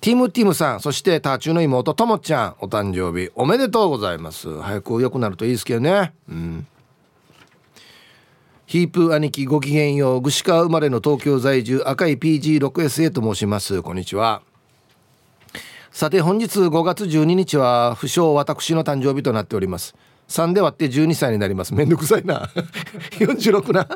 [0.05, 4.61] ティムティムさんそしてターチューの妹ともちゃんお誕生日おめでとうございます。
[4.61, 6.13] 早く良くなるといいですけどね。
[6.29, 6.67] うん。
[8.67, 13.81] ヒープ兄貴ごきげんよう串川生まれの東京在住赤い PG6SA と申します。
[13.81, 14.43] こんにちは。
[15.89, 19.95] さて本日5月12日は不詳私の誕生日となっております。
[20.27, 21.73] 3で割って12歳になります。
[21.73, 22.47] めんどくさいな。
[23.17, 23.87] 46な。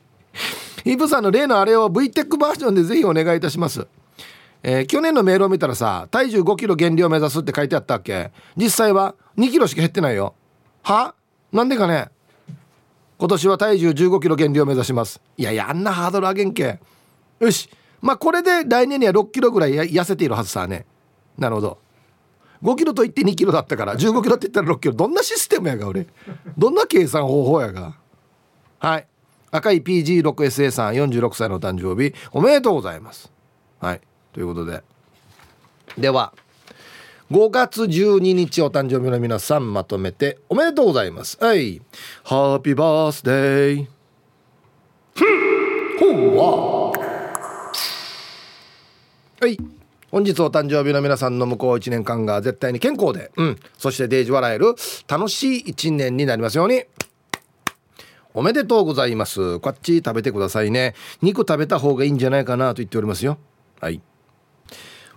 [0.84, 3.86] イブさんの例のあれを VTEC バージョンでぜひお願いいたします。
[4.62, 8.32] えー、去年のメールを見たらさ体重5キロ減量目指すって書いてあったっけ？
[8.56, 10.34] 実際は2キロしか減ってないよ。
[10.82, 11.14] は？
[11.52, 12.08] なんでかね？
[13.18, 15.20] 今年は体重15キロ減量目指します。
[15.36, 16.78] いやいやあんなハードル上げんけ。
[17.38, 17.70] よし。
[18.02, 20.84] まあこれで来年には6キロぐらい痩せているはずさね。
[21.38, 21.78] なるほど。
[22.62, 24.94] 5キロと言って2キロだったから15キロって言ったら6キロ。
[24.94, 26.06] どんなシステムやが俺。
[26.58, 27.96] どんな計算方法やが。
[28.78, 29.06] はい。
[29.50, 32.14] 赤い PG6SA さん46歳の誕生日。
[32.32, 33.32] おめでとうございます。
[33.80, 34.00] はい。
[34.36, 34.82] ということで。
[35.96, 36.34] では
[37.30, 41.38] 5月12日お誕生日の皆さんまとめておめでとうございます。
[41.42, 41.80] はい。
[42.22, 43.86] ハッピーバースデー
[45.98, 46.92] ほ
[49.40, 49.58] はい。
[50.10, 54.74] 本日お誕生日の皆さんの向こう1年間が絶対に健康で、うん、そしてデージ笑える
[55.08, 56.84] 楽しい1年になりますように。
[58.34, 59.60] おめでとうございます。
[59.60, 60.94] こっち食べてくださいね。
[61.22, 63.38] 肉食べた方がいいんじゃないかなと言っておりますよ。
[63.80, 64.02] はい。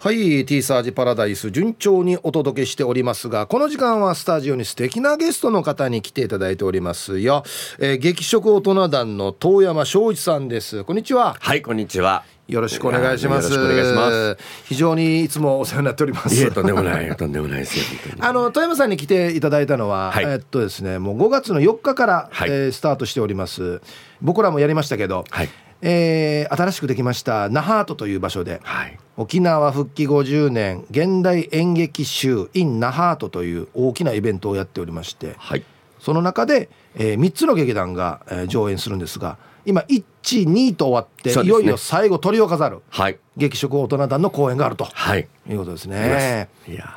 [0.02, 7.44] はい T サージパラダイス順調にお届けしておりますがこの時間はスタジオに素敵なゲストの方に来ていただいておりますよ、
[7.80, 13.52] えー、劇食大人団の遠山翔一さんですこんにちははいこんにちはよろしくお願いします。
[13.52, 14.38] よろしくお願いします。
[14.64, 16.34] 非常にいつもお世話になっております。
[16.34, 17.84] いえとんでもないとんでもないですよ。
[18.22, 23.82] あの富山さんに来ていただいたのは、はい、えっとですねもう5月の4日から、はい、えー、スタートしております。
[24.20, 25.50] 僕らもやりましたけど、はい、
[25.84, 35.64] えー、新しくできました那覇ートという場所で、はい、沖縄復帰50年現代演劇集 in 那覇ートという大きなイベントをやっておりまして、はい、
[36.00, 39.84] その中で、えー、3つの劇団が、えー、上演するんですが今
[40.24, 46.48] 12と終わって、ね、いよいよ最後鳥を飾る、はい、劇食大人団の公演があると、はい、いうことですね。
[46.66, 46.96] いや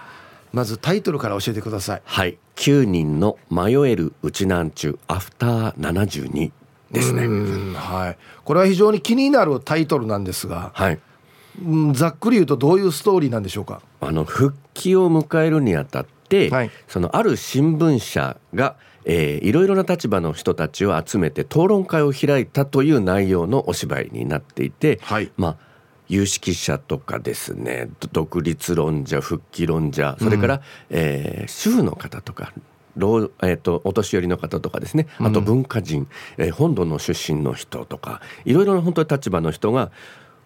[0.53, 2.03] まずタイトルから教えてください。
[2.05, 6.53] はい、9人の迷えるうちなんちゅうアフター72
[6.93, 7.27] ですね。
[7.75, 11.01] はい、これは非常に気になるタイトルなんですが、はい、
[11.93, 13.83] ざっくり言うとどういうストーリーなんでしょうか？
[14.01, 25.57] あの復帰を迎えるにあたって、はい、そのある新聞社がえー、いろいろな立場の人たちを集めて討論会を開いたという内容のお芝居になっていて、はい、まあ
[26.09, 30.61] 有識者とかですね独立論者復帰論者それから、うん、
[30.91, 32.53] えー、主婦の方とか
[32.95, 36.03] 老えーと、お年寄りの方とかですねあと文化人、
[36.39, 39.91] うん、えー、本土の出身の人とかいろいろな本当に立場の人が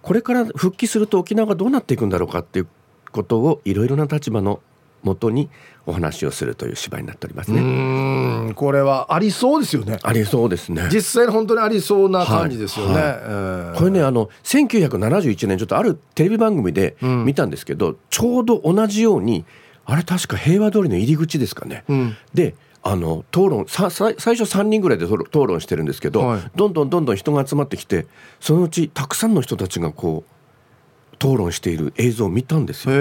[0.07, 2.69] これから復帰すると沖縄がどうなっていくんだろうかっていう
[3.11, 4.61] ことをいろいろな立場の
[5.03, 5.51] もとに
[5.85, 8.53] お話をするという芝居になっておりますね。
[8.55, 9.99] これはありそうですよね。
[10.05, 10.88] ありそうですね。
[10.92, 12.95] 実際本当にありそうな感じですよね。
[12.95, 19.45] はいはい、これねあの1971年ちょっとあるテレビ番組で見たんですけど、うん、ちょうど同じように
[19.87, 21.83] あれ確か平和通りの入り口ですかね。
[21.88, 22.55] うん、で
[22.88, 28.07] あの討論さ最初3人ぐらいで討論してるんですけど、はい、どんどんどんどん人が集まってきて
[28.38, 32.94] そのうちたくさんの人たちがこう討論している映像を見たんですよ。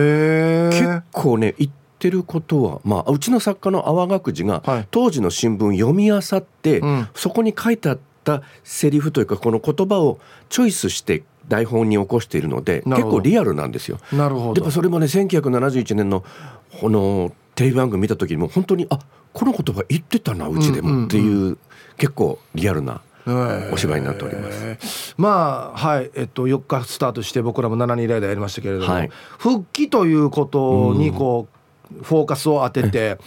[0.72, 10.20] 結構ねってることは、まあ、うちの作家の阿波学寺が当時の新聞読み漁って、うん、そこに書いてあったセリフというかこの言葉を
[10.50, 14.00] チョイスして台本に起こしているので結構リアルなんですよ。
[14.12, 14.54] なるほど。
[14.56, 16.24] でもそれもね1971年の
[16.80, 19.00] このテレビ番組見た時にも本当にあ
[19.36, 21.06] この言葉言ってたなうちでも。
[21.06, 21.32] っていううん。
[21.32, 21.58] うんうん、
[21.98, 23.02] 結構リアルな。
[23.72, 25.16] お芝居になっております。
[25.18, 31.48] まあはいえっと4日スタートして僕らも7人ライダーやりましたけれども、はい、復帰ということにこ
[31.92, 33.18] う、フォーカスを当てて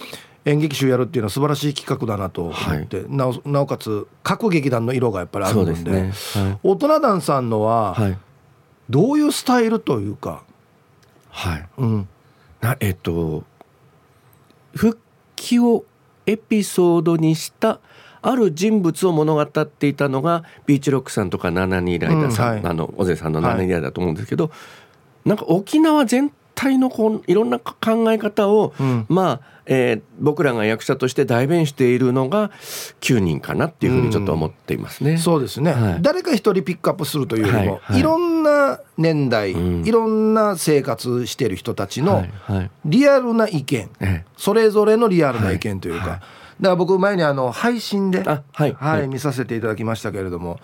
[0.45, 6.01] 演劇集やるっていうのは素晴らしい企画だなと思って、はい、なおなおかつ各劇団の色がやっぱりあるんで、ね。
[6.01, 7.97] はい、大人団さんのは
[8.89, 10.43] どういうスタイルというか。
[11.31, 12.07] はい、うん、
[12.61, 13.43] なえっと
[14.73, 14.99] 復
[15.35, 15.85] 帰を
[16.29, 17.79] エピソードにした
[18.21, 24.51] ある人物を物語っていたのがビーチロックさんとかナナニーライダーさん、うんはい、あの小瀬さんのナナニーライダーだと思うんですけど、は
[25.25, 32.49] い、なんか沖縄全体のこういろんな考え方を、うん、まあ、えー、僕らが役者として代弁しているのが
[32.99, 35.11] 9人かなっていうふうにちょっと思っていますね。
[35.11, 37.79] うん、そうですね、はい、誰か一人ピックアップするというよりも、はい。
[37.81, 42.25] はい、いろんな年代、うん、いろんな生活している人たちの
[42.83, 46.21] リアルな意見、はいはい、それぞれのリアルな意見というか、はい、だか
[46.61, 48.73] ら僕前にあの配信で、はい。
[48.73, 50.59] はい、見させていただきましたけれども。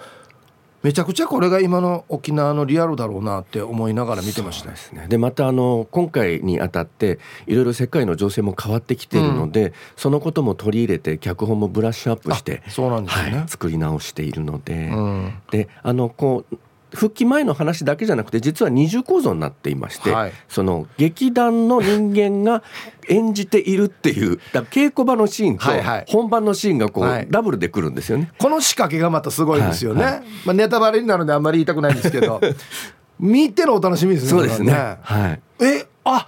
[0.85, 4.69] めちゃくちゃこれが今の沖縄のリアルだろうなって思いながら見てました。
[4.69, 5.07] ですね。
[5.09, 7.17] でまたあの今回にあたって
[7.47, 16.57] いろいろ世界の情勢も変わってきているので、うん、そのことも取り入れて脚本もブラッシュアップしてそうなんですね、はい、作り直しているので、うん、であのこう
[16.95, 22.63] 復帰前の話だけじゃなくて実は二重構造になっていまして、はい、その劇団の人間が
[23.07, 24.39] 演じているっていう
[24.71, 25.67] 稽古場のシーンと
[26.11, 28.31] 本番のシーンがこう、はい、ダブルでくるんですよね。
[28.39, 30.03] この仕掛けがまたすごいですよね。
[30.03, 32.41] はいはい、まあ、ネタバレになるんであんまり言いたくないんですけど
[33.19, 34.29] 見てのお楽しみですね。
[34.29, 34.97] そうですね。
[35.01, 35.41] はい。
[35.63, 36.27] えあ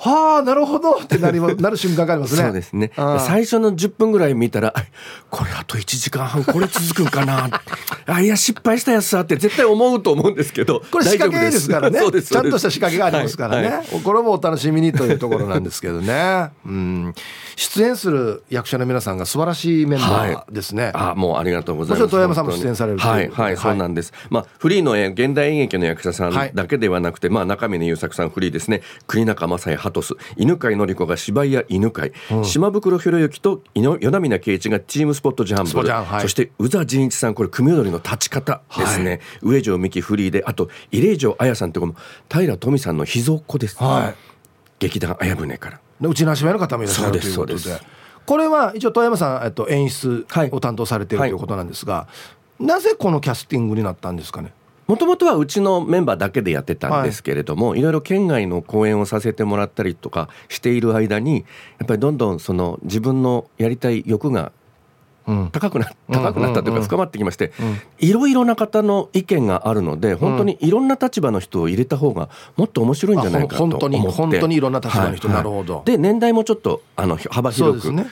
[0.00, 2.42] はあなるほどってなりま なる瞬間がありますね。
[2.42, 2.92] そうですね。
[2.96, 4.72] 最初の10分ぐらい見たら
[5.28, 7.50] これあと1時間半これ続くんかな
[8.06, 16.50] あいや失敗したやつさって絶対思うと思うんですけどこれ仕掛けですからねちゃんとした仕掛けがありますからね、はいはい、これもお楽しみにというところなんですけどね。
[16.64, 17.14] うん
[17.58, 20.84] 出演する役者の皆さんが素晴らしいメンバーですね。
[20.84, 22.02] はい、あもうありがとうございます。
[22.02, 24.12] もちろん遠山さんも出演されるはいはい、そうなんです。
[24.30, 28.82] まあフリーの現代演劇の役者さんだけではなくて、まあ中峰優作さんフリーですね。
[29.08, 30.14] 国中正也ハトス。
[30.36, 41.94] 犬飼のり子が芝居や犬飼、うん、島袋博之と与那峰圭一がチームスポットジャンブル、はい、そして宇佐仁一さんこれ組踊りの立ち方ですね、はい、上条美希フリーであと伊礼城綾さんというも
[42.30, 44.14] 平富さんの秘蔵っ子です、はい、
[44.78, 45.80] 劇団綾船から。
[46.08, 47.80] うちの足前の方もいらっしゃるということで。
[48.26, 52.06] これは一応富山さん、えっと、演出を担当されている、ということなんですが、
[52.60, 54.52] なぜこのキャスティングになったんですかね？
[54.88, 61.44] もともとはうちのメンバーだけでやってたんですけれども、はい、いろいろ県外の公演をさせてもらったりとかしている間に
[61.78, 64.50] やっぱりどんどんその自分のやりたい欲が
[65.52, 67.52] 高くな高くなったというか深まってきまして
[67.98, 73.84] いろいろな方の意見があるので本当にいろんな立場の人を入れた方がもっと面白いんじゃないかと思って。
[73.84, 75.36] 本当に本当にいろんな立場の人、はい。
[75.36, 75.82] はい、なるほど。
[75.84, 78.06] で年代もちょっとあの幅広くう、ね,、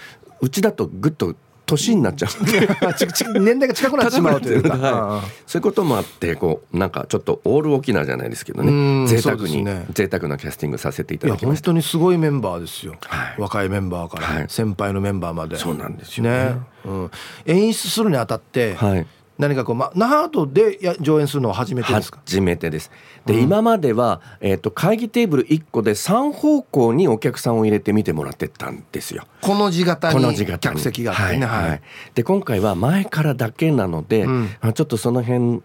[0.50, 1.34] ちだとぐっと
[1.66, 2.30] 年になっちゃう
[3.40, 9.08] 年代が近くなってしまうというか、 はい、そういうこともあってこうなんかちょっとオール沖縄じゃないですけどね。
[9.08, 11.70] 贅沢に、ね、贅沢なキャスティングさせていただきました。
[11.70, 15.56] 本当にすごいメンバーですよ、はい、若いメンバーから、先輩のメンバーまで。
[15.56, 17.10] そうなんですよね、ね、うん、
[17.46, 19.06] 演出するにあたって、はい
[19.38, 22.20] 何かこう、ま、那覇とでや上演するのは初めてですか？
[22.24, 22.90] 初めてです。
[23.26, 29.26] で、うん、今までは、えーと、会議テーブル1個で3方向にお客さんを入れて見てもらってたんですよ。
[29.42, 31.82] この字型に客席があってね、はい、はい、
[32.14, 35.62] で今回は前からだけなので、うん、ちょっとその辺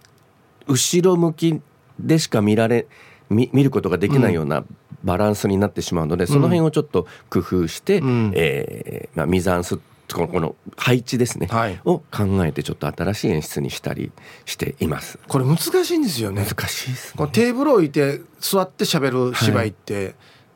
[0.68, 1.62] 後ろ向き
[2.00, 2.88] でしか見られ
[3.30, 4.66] 見見ることができないような
[5.04, 9.80] バランスになってしまうので、うん、その辺をちょっと工夫して、うん、えー、まあ、ミザンス
[10.16, 14.12] この配置ですね、はい、を考えてちょっと新しい演出にしたり
[14.46, 15.20] しています。
[15.28, 16.46] これ難しいんですよね。
[16.46, 20.16] 難しいです、ね、このテーブル置いて座って喋る芝居って、はい。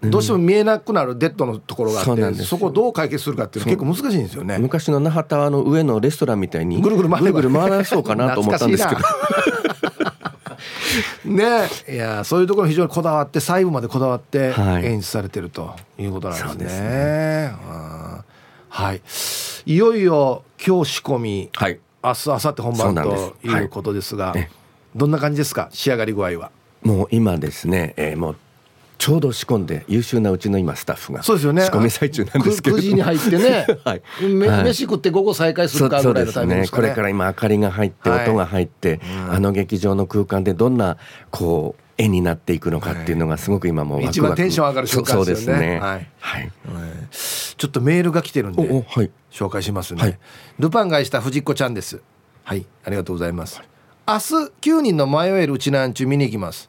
[0.09, 4.57] どうしても見えなくなるデッドのところがあって、そこをどう解決するかっていうの結構難しいんですよね。
[4.59, 9.01] 昔の那覇タワーの上のレストランみたいにぐるぐる回る回らそうかなと思ったんですけど。
[11.25, 14.53] ねいやそういうところ非常にこだわって細部までこだわって
[14.83, 17.53] 演出されてるということなんですね。
[17.59, 18.23] は
[18.69, 19.01] い、はい
[19.67, 24.47] いよいよ今日仕込み、はい、明日明後日本番ということですが、はい、
[24.95, 25.69] どんな感じですか？
[25.71, 26.51] 仕上がり具合は。
[26.83, 28.35] もう今ですね、えー、もう
[28.99, 31.63] ちょうど仕込んで優秀なうちの今スタッフがそうですよね。
[31.63, 40.97] 仕込み最中なんですけど9時に入ってね、 はい、飯食って午後再開するかぐらいのタイミングですかね、ね、これから今明かりが入って音が入って、はい、あの劇場の空間でどんな
[41.31, 45.59] こう絵になっていくのかっていうのがすごく今もワクワク、一番テンション上がる瞬間ですよね。
[45.61, 45.79] ね。
[45.79, 46.51] はい、はい、
[47.11, 50.19] ちょっとメールが来てるんで、はい、紹介しますね、はい、
[50.59, 52.01] ルパンがした藤子ちゃんです。
[52.43, 53.61] はい、ありがとうございます。
[54.07, 54.19] 明日
[54.61, 56.67] 9人の迷えるうちなんちゅ見に行きます。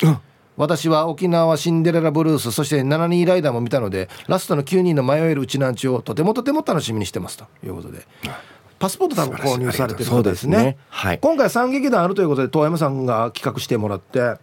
[0.57, 7.45] 私は沖縄シンデレラブルースそして7人ライダーも見たのでラストの9人の迷えるうちなんちゅをとてもとても楽しみにしてますと。
[7.63, 8.07] いうことで。
[8.79, 14.35] パスポート多分購入されてるそうですね、はい、今回3劇団あるということで遠山さんが企画してもらって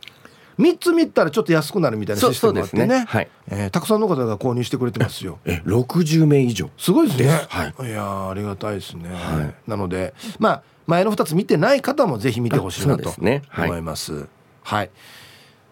[0.60, 2.86] 3つ見たらちょっと安くなるみたいなシステムがあってね。
[2.88, 3.30] ね、はい。
[3.49, 5.39] えー、たくさんの方が購入してくれてますよ。
[5.45, 6.70] え60名以上。
[6.78, 14.26] すごいですね、はい、いやありがたいですね、はい、なのでまあ前の2つ見てない方もぜひ見てほしいなと思います、ね、
[14.64, 14.91] はい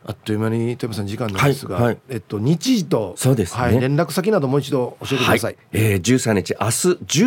[0.06, 5.40] あっという間に富山さん時間なんですが、はいはい、えっと日時とそうです、ね、はい、連絡先などもう一度教えてください。
[5.40, 6.72] はい、えー、13日明日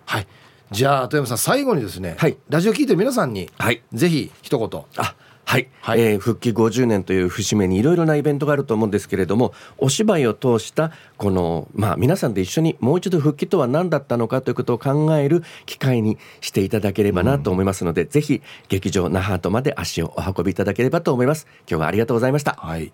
[0.06, 0.28] はい。
[0.72, 4.82] じゃあ富山さん最後にですね、はい、ラジオ聞いてる皆さんに、はい、ぜひ一言。
[4.98, 5.16] あ
[5.46, 21.48] はい、はい、えー、復帰50年という節目にいろいろなイベントがあると思うんですけれどもお芝居を通したこの、まあ、皆さんで一緒にもう一度復帰とは何だったのかということを考える機会にしていただければなと思いますので、うん、ぜひ劇場那覇とまで足をお運びいただければと思います。
[21.70, 22.54] 今日はありがとうございました。
[22.54, 22.94] はい。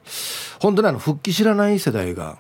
[0.60, 2.38] 本当にあの復帰知らない世代が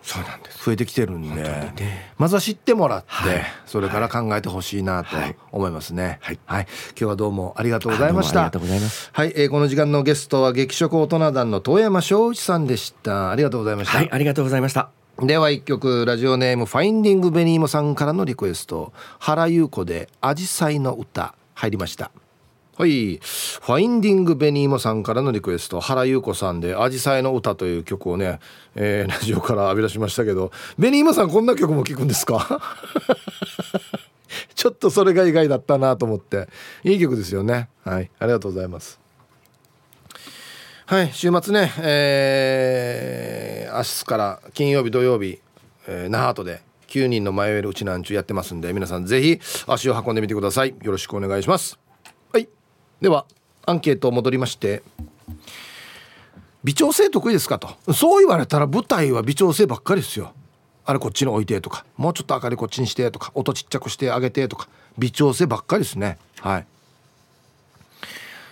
[0.63, 5.09] 増えてきてるんで、ね、まずは知ってもらって、はい、それから考えてほしいなと
[5.51, 8.41] 思いますね、はい、はい、今日はどうもありがとうございました。
[8.41, 9.09] ありがとうございます。
[9.13, 13.31] はい、えー、この時間のゲストは劇食大人団の遠山翔一さんでした。
[13.31, 13.97] ありがとうございました。
[13.97, 14.89] はいありがとうございました。
[15.21, 18.93] では一曲ラジオネームファインディングベニーモさんからのリクエスト。
[19.19, 22.11] 原優子で「あじさいの歌」入りました。
[22.77, 23.17] はい。
[23.17, 28.39] ファインディングベニーモさんからのリクエスト原優子さんで「あじさいの歌」という曲をね、
[28.75, 32.61] えー、ラジオから浴び出しましたけどベニーモさんこんな曲も聴くんですか？
[34.53, 36.47] ちょっとそれが意外だったなと思って。
[36.83, 37.69] いい曲ですよね。
[37.83, 38.11] はい。
[38.19, 38.99] ありがとうございます
[40.89, 45.41] はい週末ねえー、明日から金曜日土曜日、
[45.85, 50.73] えー、那覇とで9人の迷えるうちなんちゅうやってますんで皆さんぜひ足を運んでみてください。
[50.81, 51.77] よろしくお願いします。
[52.31, 52.47] はい。
[53.01, 53.25] では
[53.65, 54.81] アンケート戻りまして
[56.63, 57.93] 微調整得意ですかと。
[57.93, 60.31] そう言われたら舞台は微調整ばっかりですよ。
[60.85, 66.17] あれこっちに置いてとかもうちょっと明かりこっちにしてとか音ちっちゃくしてあげてとか微調整ばっかりですね。
[66.39, 66.65] はい。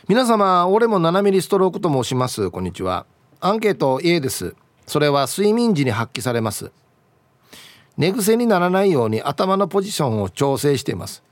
[0.07, 2.51] 皆様俺も7ミリストロークと申します。
[2.51, 3.07] こんにちは。
[3.39, 4.55] アンケート A です。
[4.85, 6.71] それは睡眠時に発揮されます。
[7.97, 11.23] 寝癖にならないように頭のポジションを調整しています。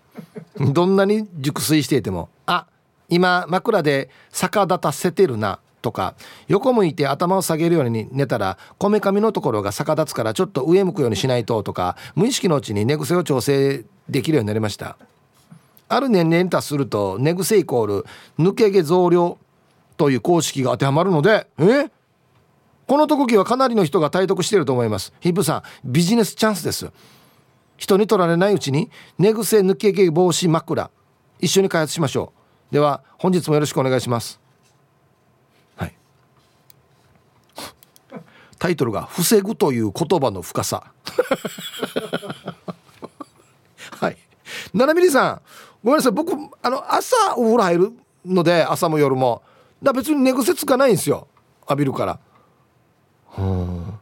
[0.59, 2.65] どんなに熟睡していてもあ
[3.09, 6.15] 今枕で逆立たせてるなとか
[6.47, 14.97] 横向いて頭を下げるように寝たらこめかみのところが逆立つからちょっと上向くようにしないととか無意識のうちに寝癖を調整できるようになりました。
[15.95, 18.05] ある年齢に達すると寝癖イコール
[18.39, 19.37] 抜け毛増量
[19.97, 21.89] という公式が当てはまるのでえ？
[22.87, 25.13] この特技はかなりの人が体得していると思います。
[25.21, 26.91] ヒップさんビジネスチャンスです。
[27.77, 30.89] 人に取られないうちに寝癖抜け毛防止枕
[31.39, 32.33] 一緒に開発しましょ
[32.71, 32.73] う。
[32.73, 34.39] では本日もよろしくお願いします。
[35.75, 35.95] はい。
[38.59, 40.91] タイトルが「防ぐ」という言葉の深さ。
[43.99, 44.17] はい。
[44.73, 45.41] 七ミリさん
[45.83, 46.11] ごめんなさい。
[46.11, 47.91] 僕あの朝お風呂入る
[48.25, 49.41] ので朝も夜も。
[49.81, 51.27] だ別に寝癖つかないんですよ。
[51.61, 52.19] 浴びるから。
[53.37, 53.99] うん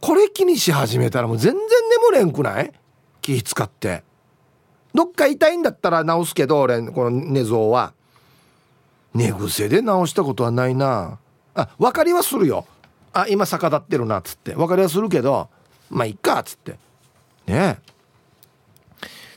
[0.00, 1.60] これ気にし始めたらもう全然
[2.10, 2.72] 眠れんくない？
[3.20, 4.02] 気使って。
[4.94, 7.92] どっか痛いんだったら治すけど俺この寝相は。
[9.14, 11.18] 寝癖で治したことはないな。
[11.54, 12.66] あ分かりはするよ。
[13.12, 14.54] あ今逆立ってるなっつって。
[14.54, 15.48] 分かりはするけど
[15.90, 16.72] まあいっかっつって。
[17.46, 17.91] ねえ。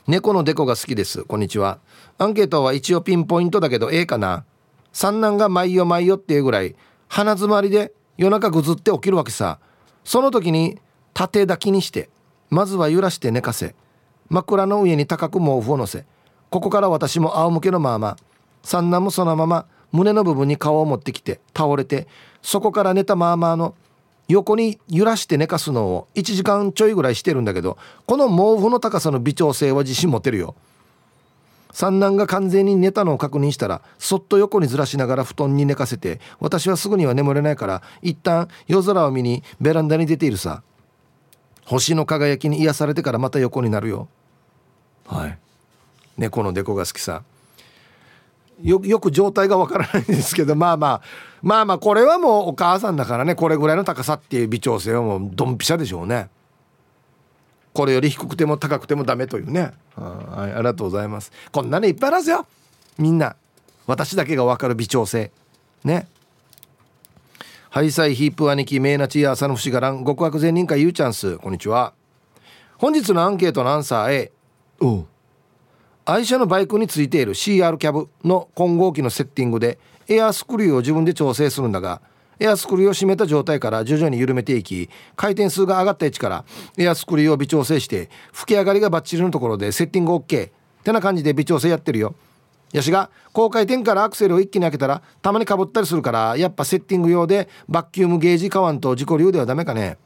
[0.06, 1.24] 猫のデコが好きです。
[1.24, 1.80] こんにちは。
[2.16, 4.44] アンケートは一応ピンポイントだけどええかな。
[4.92, 6.76] 三男が毎夜毎夜っていうぐらい
[7.08, 9.58] 鼻詰まりで夜中ぐずって起きるわけさ。
[10.04, 10.78] その時に
[11.12, 12.08] 縦抱きにして
[12.50, 13.74] まずは揺らして寝かせ
[14.28, 16.04] 枕の上に高く毛布を乗せ
[16.50, 18.16] ここから私も仰向けのまま
[18.62, 22.06] 三男もそのまま胸の部分に顔を持ってきて倒れて
[22.42, 23.74] そこから寝たままの
[24.28, 30.54] 横に揺らして寝かすのを1時間ちょいぐらいしてるんだけどこの毛布の高さの微調整は自信持てるよ。
[31.72, 40.62] 三男が完全に寝たのを確認したらそっと横にずらしながら布団に寝かせて私はすぐには眠れないから一旦夜空を見にベランダに出ているさ。
[41.66, 44.08] 星の輝きに癒されてからまた横になるよ。
[45.06, 45.38] はい。
[46.16, 47.22] 猫のデコが好きさ
[48.62, 51.02] よよく状態がわからないんですけどまあまあ
[51.42, 56.28] まあまあこれはもうお母さんだからねこれぐらいの高さっていう微調整はもうドンピシャでしょうね。
[57.72, 59.72] これより低くても高くてもダメというね。
[59.94, 61.30] はいありがとうございます。
[61.52, 62.46] こんなにいっぱいあるんですよ。
[62.98, 63.36] みんな。
[63.86, 65.30] 私だけが分かる微調整。
[65.84, 66.08] ね。
[67.68, 71.92] ハイサイヒープ兄貴メイナチー朝の節がらん極悪善人会ゆうチャンスこんにちは。
[72.78, 74.32] 本日のアンケートのアンサー A
[74.80, 75.04] お
[76.08, 82.00] 愛車のバイクについている CR キャブの混合機のセッティングでエアスクリューを自分で調整するんだが
[82.38, 86.44] エアスクリューを締めた状態から徐々に緩めていき回転数が上がった位置から
[86.78, 90.50] エアスクリューを微調整して吹き上がりがバッチリのところでセッティング OK っ
[90.84, 92.14] てな感じで微調整やってるよ。
[92.72, 99.98] ヤシが高回転からアクセルを一気に開けたらたまにかぶったりするからやっぱセッティング用でバッキュームゲージ買わんと自己流ではダメかね。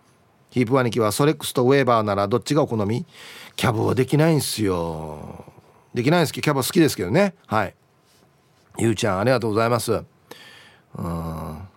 [0.49, 3.05] ヒープ兄貴はソレックスとウェーバーならどっちがお好み？
[3.57, 5.60] キャブはできないんすよ。
[5.95, 7.35] できないですけどキャブ好きですけどね。
[7.47, 7.75] はい。
[8.79, 9.93] ゆうちゃんありがとうございます。
[9.93, 11.69] うん。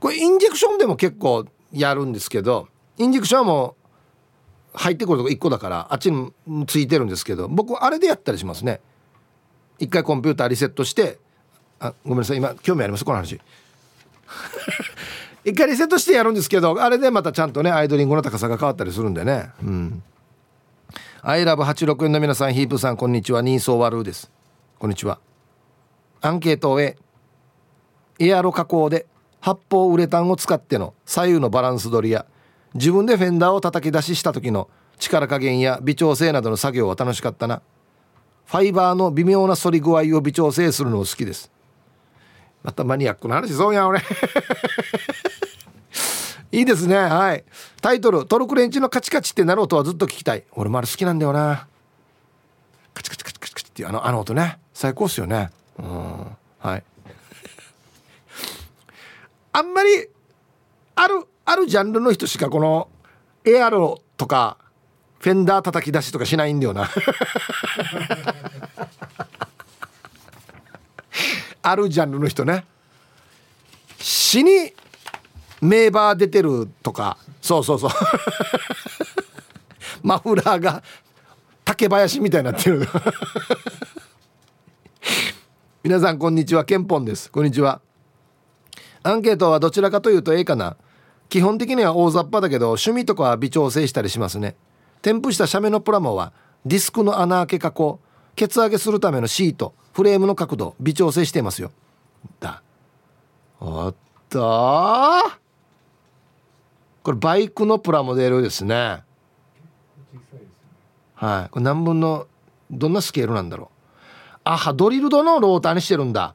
[0.00, 2.68] これインジェクションでも結構やるんですけど
[2.98, 3.76] インジェクションはも
[4.74, 6.32] う入ってくるとこ1個だからあっちに
[6.66, 8.80] ついてるんですけど僕あれでやったりしますね。
[9.78, 11.18] 一回コンピューターリセットして
[11.80, 13.04] あごめんなさい今興味あります？
[13.04, 13.40] この話。
[15.44, 19.50] 一回リセットしてやるんですけどあれでまたちゃんとねアイドリングの高さが変わったりするんでね。
[19.62, 20.02] うん。
[21.24, 23.42] アイラブ864の皆さんヒープさんこんにちは。
[23.42, 24.32] ニーソーワルーです。
[24.80, 25.20] こんにちは。
[26.20, 26.96] アンケートをエ
[28.34, 29.06] アロ加工で
[29.38, 32.26] 発泡ウレタンを使っての左右のバランス取りや
[32.74, 34.68] 自分でフェンダーを叩き出しした時の
[34.98, 37.62] 力加減や微調整などの作業は楽しかったな。
[38.46, 41.52] ファイバーの微妙な反り具合を微調整するの好きです。
[42.64, 44.00] またマニアックな話そうやん俺。
[46.52, 46.96] いいですね。
[46.96, 47.44] はい。
[47.80, 51.66] タイトル「トルクレンチのカチカチってなる音はずっと聞きたい」俺もあれ好きなんだよな。
[52.92, 54.58] カチカチカチカチカチっていうあのあの音ね。
[54.74, 55.50] 最高っすよね。
[55.78, 56.36] うん。
[56.58, 56.84] はい。
[59.52, 60.08] あんまり
[60.94, 62.88] あるあるジャンルの人しかこの
[63.44, 64.58] エアロとか
[65.20, 66.90] フェンダー叩き出しとかしないんだよな。
[71.64, 72.66] あるジャンルの人ね。
[73.98, 74.74] 死に
[75.62, 77.16] 名バー出てるとか。
[77.40, 77.90] そうそうそう。
[80.02, 80.82] マフラーが
[81.64, 82.86] 竹林みたいになってる。
[85.84, 86.64] 皆さんこんにちは。
[86.64, 87.30] ケンポンです。
[87.30, 87.80] こんにちは。
[89.04, 90.76] アンケートはどちらかというとええかな。
[91.28, 94.56] 基本的には大雑把だけど趣味とかは微調整したりしますね。
[95.00, 96.32] 添付した写メのプラモは
[96.66, 98.00] ディスクの穴開け加工
[98.34, 101.70] ケツ上げするためのシートフレームの角度微調整していますよ。
[102.40, 102.62] だ。
[103.60, 103.94] おっ
[104.28, 105.41] と
[107.02, 109.02] これバイクのプラモデルですね。
[111.14, 111.50] はい。
[111.50, 112.26] これ何分の
[112.70, 113.98] どんなスケールなんだろう。
[114.44, 116.34] あはドリルドのローターにしてるんだ。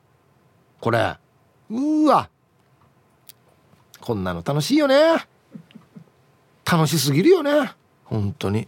[0.80, 1.16] これ。
[1.70, 2.30] うわ。
[4.02, 4.96] こんなの楽しいよね。
[6.70, 7.72] 楽しすぎるよね。
[8.06, 8.68] 本当に。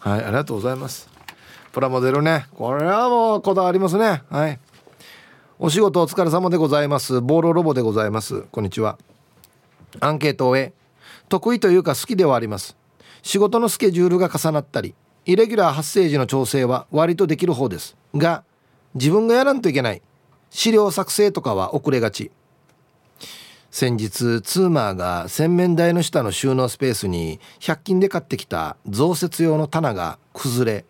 [0.00, 1.08] はいありがとうございます。
[1.72, 2.46] プラモデルね。
[2.54, 4.22] これはもうこだわりますね。
[4.30, 4.58] はい。
[5.58, 7.20] お仕事お疲れ様でございます。
[7.20, 8.42] ボーロロボでございます。
[8.52, 8.98] こんにちは。
[10.00, 10.72] アンケートを終え
[11.28, 12.76] 得意というか好きではあります。
[13.22, 14.94] 仕事のスケジュールが重なったり
[15.26, 17.96] イレギュラー発生時の調整は割とできる方です。
[18.14, 18.44] が
[18.94, 20.02] 自分がやらんといけない
[20.50, 22.30] 資料作成とかは遅れがち。
[23.70, 30.84] 先日ツーマーが洗面台の下の収納スペースに100均で買ってきた増設用の棚が崩れ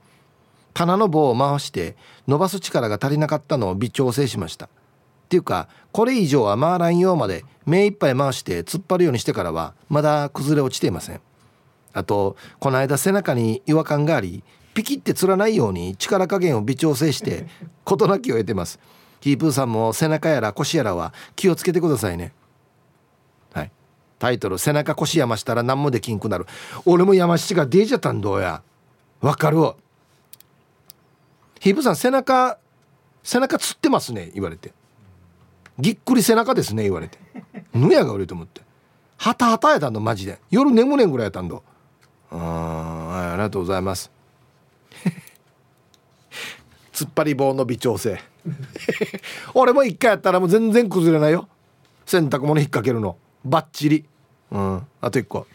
[0.74, 1.96] 棚の棒を回して
[2.28, 4.68] 伸ばす力が足りなかったのを微調整しました。
[5.28, 11.20] っていうかこれ以上は回らんようまで目いっぱい回して突っ張るようにしてからはまだ崩れ落ちていません。
[11.92, 17.46] あとこの間背中に違和感がありピキってつらないように力加減を微調整して
[17.84, 18.80] 事なきを得てます。
[19.20, 22.32] ヒープーさんも背中やら腰やらは気をつけてくださいね。
[23.52, 23.72] はい。
[24.18, 26.46] タイトル「背中腰山したら何もできんくなる」
[26.86, 28.62] 俺も山七が出ちゃったんどうや。
[29.20, 29.74] わかるわ。
[31.60, 32.58] ヒープーさん背中
[33.22, 34.72] 背中つってますね言われて。
[35.78, 37.18] ぎっくり背中ですね言われて。
[37.72, 38.62] ぬやが売れと思って。
[39.16, 40.38] はたはたやたんどマジで。
[40.50, 41.62] 夜眠れんぐらいやったんど
[42.30, 44.10] あありがとうございます。
[46.92, 48.20] 突っ張り棒の微調整。
[49.54, 51.48] 俺も一回やったらもう全然崩れないよ。
[52.06, 53.16] 洗濯物引っ掛けるの。
[53.44, 54.04] バッチリ。
[54.50, 54.86] うん。
[55.00, 55.46] あと一個。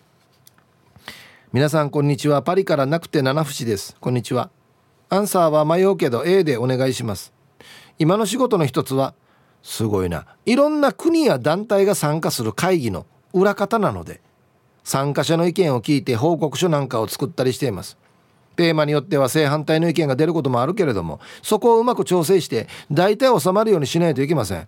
[1.51, 2.41] 皆さんこんにちは。
[2.41, 3.95] パリからなくて七節です。
[3.99, 4.49] こんにちは。
[5.09, 7.33] アンサーは迷うけど A でお願いします。
[7.99, 9.13] 今の仕事の一つは
[9.63, 10.25] すごいな。
[10.45, 14.21] いろんな国や団体が参加する会議の裏方なので
[14.83, 17.97] 参加者の意見を聞いて報告書なんかを作ったりしています。
[18.55, 24.67] テーマによっては正反対の意見が出ることもあるけれどもそこをうまく調整して大体収まるようにしないといけません。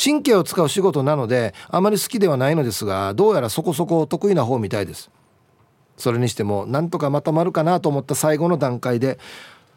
[0.00, 5.10] 神経を使う仕事なのであまり好きではないのですがどうやらそこそこ得意な方みたいです。
[5.96, 9.18] それにしてもなんとかまとまるかなと思った最後の段階で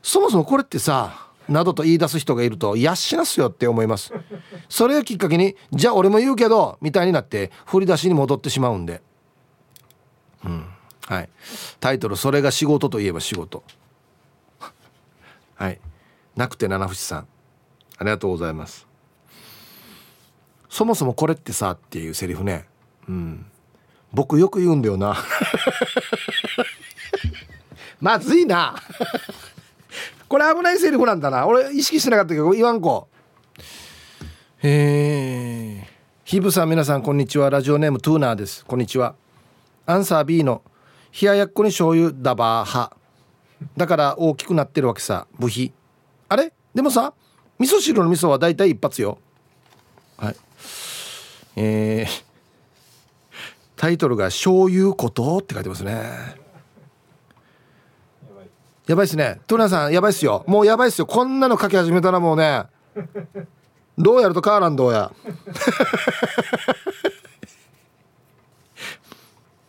[0.03, 4.13] そもそもこれってさなどと言い出す人がいると「やっしなすよ」って思います。
[4.69, 9.01] それをきっかけに「じゃあ俺も言うけど」みたいになって振り出しに戻ってしまうんで。
[10.45, 10.65] うん。
[11.05, 11.29] はい。
[11.79, 13.63] タイトル「それが仕事といえば仕事」
[15.55, 15.79] はい。
[16.35, 17.27] なくて七節さん。
[17.97, 18.87] ありがとうございます。
[20.69, 22.65] そもそもこれってさっていうセリフね。
[23.09, 23.45] うん。
[24.13, 25.17] 僕よく言うんだよな。
[27.99, 28.75] まずいな。
[30.30, 31.47] これ危ないセリフなんだな。
[31.47, 33.07] 俺意識してなかったけど言わんこ。
[34.61, 35.88] えー、
[36.23, 37.49] ヒブさん皆さんこんにちは。
[37.49, 38.63] ラジオネームトゥーナーです。
[38.63, 39.15] こんにちは。
[39.88, 40.61] アンサー B の
[41.19, 42.95] 冷ややっこに醤油ダバー派
[43.75, 45.25] だから大きくなってるわけさ。
[45.39, 45.73] 部費
[46.27, 46.53] あれ？
[46.75, 47.15] でもさ
[47.57, 49.17] 味噌汁の味噌はだいたい一発よ。
[50.17, 50.36] はい。
[51.55, 52.23] えー、
[53.75, 56.38] タイトルが「醤油こと」って書いてますね
[58.89, 59.39] やばいっすね。
[59.45, 60.43] トゥナさんやばいっすよ。
[60.47, 61.05] もうやばいっすよ。
[61.05, 62.63] こんなの書き始めたらもうね。
[63.99, 65.11] どうやると変わらんどうや。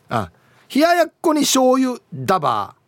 [0.09, 0.31] あ
[0.73, 2.81] 冷ややっこに醤油ダバー。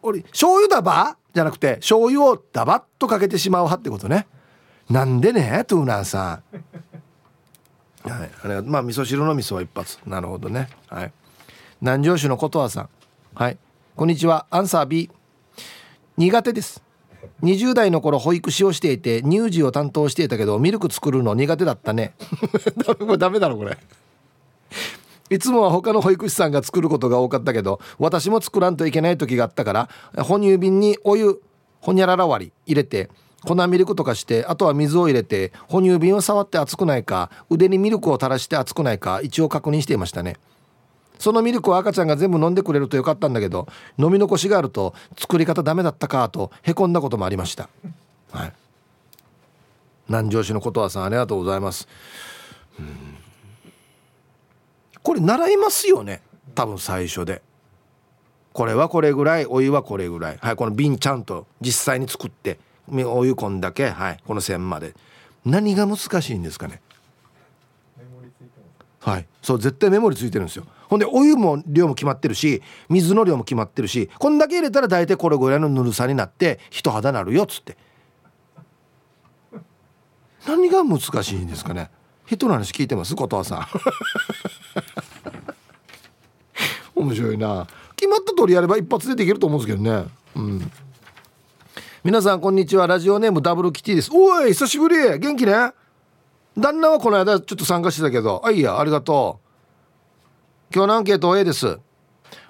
[0.00, 1.34] 俺醤油ダバー？
[1.34, 4.26] じゃなくて醤油をダバッとかけてしまう派ってことね。
[4.88, 6.40] なんでねトゥーナーさ
[8.06, 8.08] ん。
[8.08, 9.98] はいあれまあ味噌汁の味噌は一発。
[10.06, 10.70] なるほどね。
[10.88, 11.12] はい。
[11.82, 12.88] 南城市のことわさん。
[13.34, 13.58] はい。
[13.94, 14.46] こんにちは。
[14.48, 15.10] アンサー B
[16.16, 16.82] 苦手です。
[17.42, 22.14] 20代の頃保育士をしていて乳児を担当していたけどミルク作るの苦手だったね。
[22.86, 23.76] こ れダメだろこれ。
[25.28, 29.88] いつもは他の保育士さんが作ることが多かったけど私も作らんといけない時があったから
[30.22, 31.42] 哺乳瓶にお湯
[31.80, 33.10] ほにゃらら割り入れて
[33.44, 40.36] 粉ミルクとかしてあとは水を入れて哺乳瓶を触って熱くないか腕にミルクを垂らして熱くないか一応確認していましたね。
[41.18, 43.66] そのミルクを赤ちゃんが全部飲んでくれるとよかったんだけど
[43.98, 47.68] 飲み残しがあると作り方ダメだったかとへこんだこともありました。
[48.32, 48.52] はい。
[50.08, 51.88] 南城市のことわさんありがとうございます。
[55.02, 56.20] これ習いますよね？
[56.54, 57.42] 多分最初で。
[58.52, 60.38] これはこれぐらいお湯はこれぐらい。
[60.38, 62.58] はいこの瓶ちゃんと実際に作って
[62.88, 64.94] お湯こんだけはいこの線まで。
[65.44, 66.80] 何が難しいんですかね？
[69.00, 69.26] はい。
[69.42, 70.66] そう絶対メモリついてるんですよ。
[70.88, 77.76] ほんでお湯も量も決まってるし水の量も決まってるしこんだけ入れたら大体これぐらいのぬるさになって人肌なるよっつって。
[80.46, 81.90] 何が難しいんですかね？
[82.26, 83.16] 人の話聞いてます？
[83.16, 83.66] ことわさん。
[86.94, 87.66] 面白いな。
[87.96, 90.06] 決まった通りやれば一発でできると思うんですけどね。
[90.36, 90.70] うん。
[92.04, 92.86] 皆さんこんにちは。
[92.86, 94.10] ラジオネームダブルキティです。
[94.12, 95.18] おい久しぶり。
[95.18, 95.72] 元気ね？
[96.56, 98.40] 旦那はこの間ちょっと参加してたけど。
[98.44, 98.78] あいいや。
[98.78, 99.45] ありがとう。
[100.74, 101.78] 今日のアンケート A です。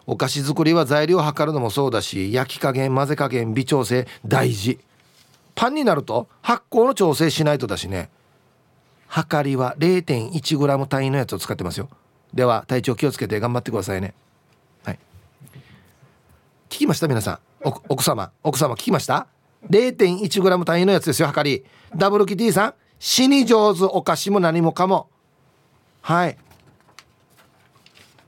[0.06, 4.78] お菓子作りは材料を測るのもそうだし焼き加減混ぜ加減微調整大事。
[5.54, 8.10] パンになると発酵の調整しないとだしね。
[9.08, 11.88] 測りは 0.1g 単位のやつを使ってますよ。
[12.34, 14.14] では体調気をつけて頑張ってくださいね。
[14.84, 14.98] はい。
[16.68, 17.08] 聞きました？
[17.08, 17.38] 皆さん。
[17.62, 18.32] 奥様。
[18.42, 19.26] 奥様聞きました
[19.70, 21.64] ？0.1g 単位のやつですよ測り。
[21.94, 22.74] ダブルキティさん。
[22.98, 23.84] 死に上手。
[23.84, 25.08] お菓子も何もかも。
[26.02, 26.36] はい。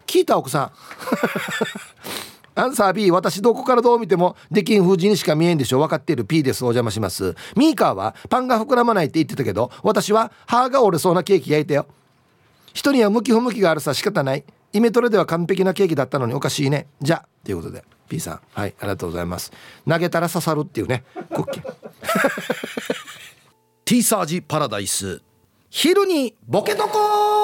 [0.08, 0.72] 聞いた奥さん。
[2.60, 6.24] アンサー B 私どこからどう見てもできん風にしか見えんでしょ分かっている。
[6.24, 6.64] P です。
[6.64, 7.36] お邪魔します。
[7.54, 11.86] ミーカーはパンが膨らまないって言ってたけど私は歯が折れそうなケーキ焼いたよ。
[12.72, 13.94] 人には向き不向きがあるさ。
[13.94, 14.44] 仕方ない。
[14.72, 16.88] イメトレでは完璧なケーキだったのにおかしいね。
[17.00, 17.84] じゃということで。
[18.08, 18.40] P さん。
[18.54, 19.52] はいありがとうございます。
[19.88, 21.04] 投げたら刺さるっていうね。
[21.14, 21.74] クッキー
[23.84, 25.22] T サージパラダイス。
[25.70, 27.37] 昼にボケとこ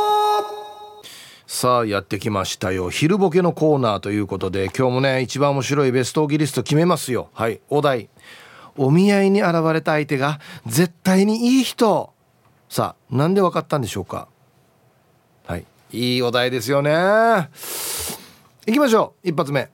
[1.46, 2.88] さあやってきましたよ。
[2.88, 7.28] 昼ボケのコーナーということで今日もね一番面白いベストギリスト決めますよ。
[7.34, 8.08] はいお題。
[8.76, 12.12] お見合いに現れた相手が絶対にいい人。
[12.68, 14.26] さあなんでわかったんでしょうか。
[15.46, 16.90] はいいいお題ですよね。
[16.90, 19.28] 行きましょう。
[19.28, 19.68] 一発目。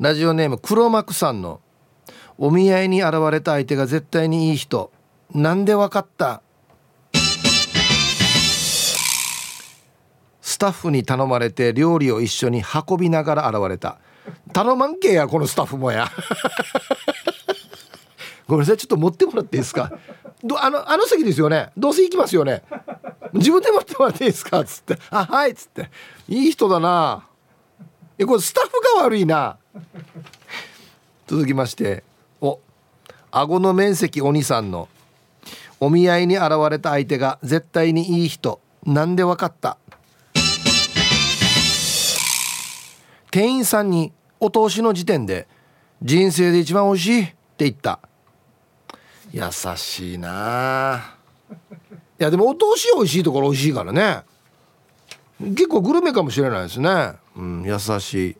[0.00, 1.60] ラジオネーム黒幕さんの
[2.36, 4.90] お見合いに現れた相手が絶対にいい人。
[5.32, 6.42] なんでわかった。
[10.56, 13.98] スタッフに頼まれて料理を一緒に運びながら現れた。
[14.54, 16.10] 頼まんけやこのスタッフもや。
[18.48, 19.92] ごめんなさいちょっと持ってもらっていいですか？
[20.42, 21.68] どあのあの席ですよね？
[21.76, 22.62] どうせ行きますよね？
[23.34, 24.64] 自分で持ってもらっていいですか？
[24.64, 25.90] つって「あはい」っつって
[26.26, 27.26] 「いい人だな」
[28.16, 29.58] えこれスタッフが悪いな。
[31.26, 32.02] 続きまして。
[32.40, 32.60] お
[33.30, 34.88] 顎の面積お兄さんの。
[35.80, 38.58] お見合いに現れた相手が絶対にいい人。
[38.86, 39.76] なんでわかった？
[43.36, 45.46] 店員さんにお通しの時点で
[46.00, 48.00] 「人生で一番美味しい」って言った。
[49.30, 49.42] 優
[49.76, 51.16] しいな。
[52.18, 54.22] いやでもお通し美味しいところ美味しいからね。
[55.38, 57.12] 結構グルメかもしれないですね。
[57.36, 58.36] うん優しい。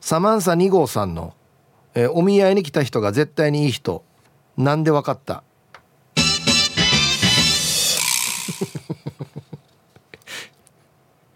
[0.00, 1.34] サマンサ2号さんの、
[1.94, 4.04] えー、お見合いに来た人が絶対にいい人。
[4.56, 5.44] なんでわかった？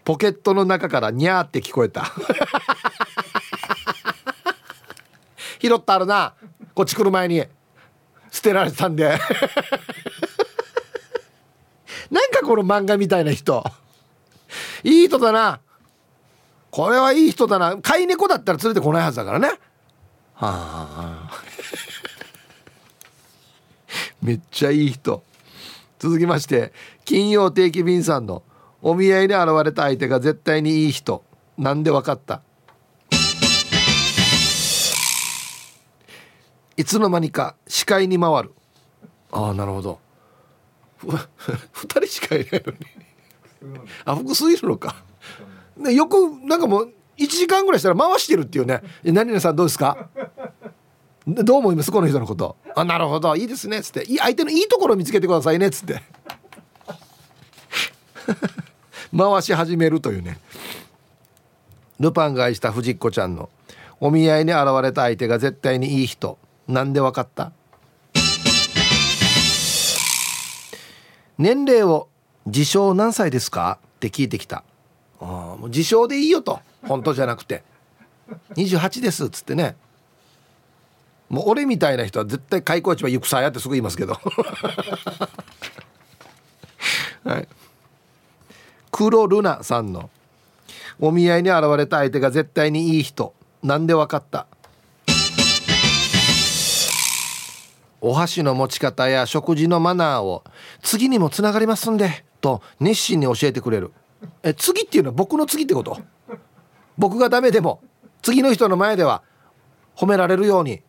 [0.03, 2.11] ポケットの中からニャーって聞こえた。
[5.59, 6.33] 拾ったあるな。
[6.73, 7.43] こっち来る前に。
[8.31, 9.07] 捨てられたんで。
[12.11, 13.63] なんかこの漫画みたいな人。
[14.83, 15.61] いい人だな。
[16.69, 17.77] これはいい人だな。
[17.77, 19.47] 飼い猫だったら連れてこないはずだからね。
[20.33, 21.29] はあ。
[24.21, 25.23] めっちゃいい人。
[25.99, 26.73] 続きまして
[27.05, 28.43] 金曜定期便さんの
[28.85, 31.23] お見合いに現れた相手が絶対にいい人。
[31.57, 32.41] なんでわかった？
[36.75, 38.51] いつの間にか視界に回る。
[39.31, 39.99] ああなるほど。
[41.05, 41.17] 2
[41.85, 42.77] 人 しかいないのに。
[44.03, 44.95] あ複数いるのか。
[45.77, 50.09] でよくなんかもう1時間ぐらいしたら回してるっていうね「何々さんどうですか?」
[51.25, 51.91] どう思います？
[51.91, 53.33] この人のこと「あなるほど。
[53.37, 54.05] いいですね」っつって。
[54.17, 55.67] 相手のいいところを見つけてくださいね。
[55.67, 56.01] っつって
[59.15, 60.39] 回し始めるというね。
[61.99, 63.49] ルパンが愛した藤子ちゃんの
[63.99, 66.37] お見合いに現れた相手が絶対にいい人。
[66.67, 67.51] なんでわかった？
[71.37, 72.07] 年齢を
[72.45, 73.79] 自称何歳ですか？
[73.97, 74.63] って聞いてきた。
[75.21, 76.59] あもう自称でいいよと。
[76.83, 77.63] 本当じゃなくて。
[78.55, 79.75] 28ですっつってね。
[81.29, 84.13] もう俺みたいな人は絶対開口一番行くさやってすぐ言いますけど。
[87.23, 87.47] はい。
[88.95, 90.11] 黒ルナさんの。
[90.99, 93.33] お見合いに現れた相手が絶対にいい人。
[93.63, 94.45] なんでわかった？
[98.01, 100.43] お箸の持ち方や食事のマナーを
[100.83, 103.91] 次にもつながりますんでと熱心に教えてくれる。
[104.43, 105.97] え次っていうのは僕の次ってこと？
[106.95, 107.81] 僕がダメでも
[108.21, 109.23] 次の人の前では
[109.95, 110.83] 褒められるように。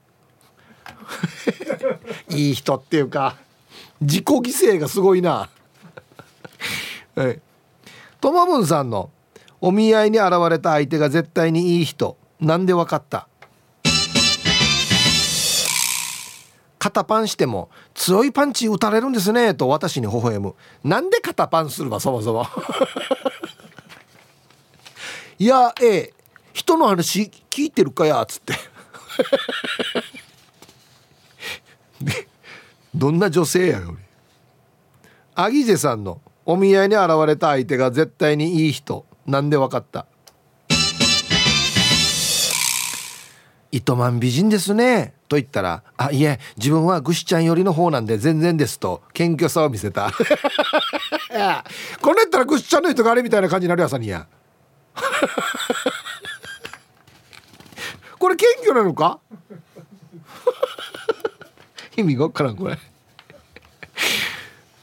[2.29, 3.37] いい人っていうか
[4.03, 5.49] 自己犠牲がすごいな。
[7.17, 7.41] はい
[8.25, 9.11] トマブンさんの
[9.61, 12.17] お見合いに現れた相手が絶対にいい人。
[12.41, 13.29] なんでわかった？
[16.79, 19.55] 肩パンしても強いパンチ打たれるんですね。
[19.55, 20.55] と私に微笑む。
[20.83, 22.47] なんで肩パンするわそもそも。
[25.39, 26.15] いやえ
[26.55, 28.55] 人の話聞いてるかやつって。
[32.95, 33.99] どんな女性やよ
[35.35, 39.07] アギジェさんのお見合いに現れた相手が絶対にいい人。
[39.27, 40.07] なんでわかった？
[43.73, 45.15] 糸満美人ですね。
[45.29, 50.13] と言ったら「あいえ自分はぐしちゃん寄りの方なんで全然です」と謙虚さを見せた。
[52.01, 54.27] これやったらぐしちゃんの人があれみたいな感じになるやさにや。
[58.19, 59.19] これ謙虚なのか？
[61.97, 62.79] 意味がわからんこれ。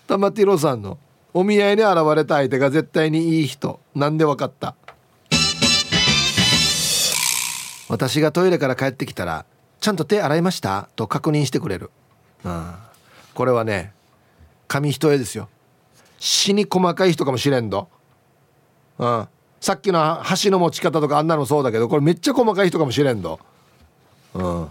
[0.08, 0.98] 玉ティロさんの
[1.34, 3.80] お見合いに現れた相手が絶対にいい人。
[3.96, 4.76] なんでわかった？
[7.90, 9.46] 私がトイレから帰ってきたら
[9.82, 11.92] 「ちゃんと手洗いました?」と確認してくれる、
[12.46, 12.74] うん、
[13.34, 13.94] これはね
[14.68, 15.50] 紙一重ですよ。
[16.20, 17.90] 死に細かい人かもしれんど、
[19.00, 19.28] うん、
[19.60, 23.40] さっきの箸の持ち方とかあんなのそうだけどこれめっちゃ細かい人かもしれんど。
[24.34, 24.68] うん。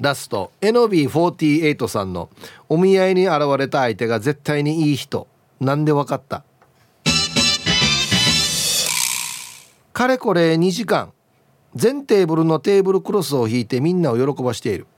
[0.00, 0.50] ラスト。
[0.60, 2.30] NB48 さんの
[2.68, 5.26] お見合いに現れた相手が絶対にいい人。
[5.60, 6.42] なんでわかった？
[9.92, 11.12] かれこれ2時間。
[11.74, 14.88] 全テーブルのテーブルクロスを引いてみんなを喜ばしている、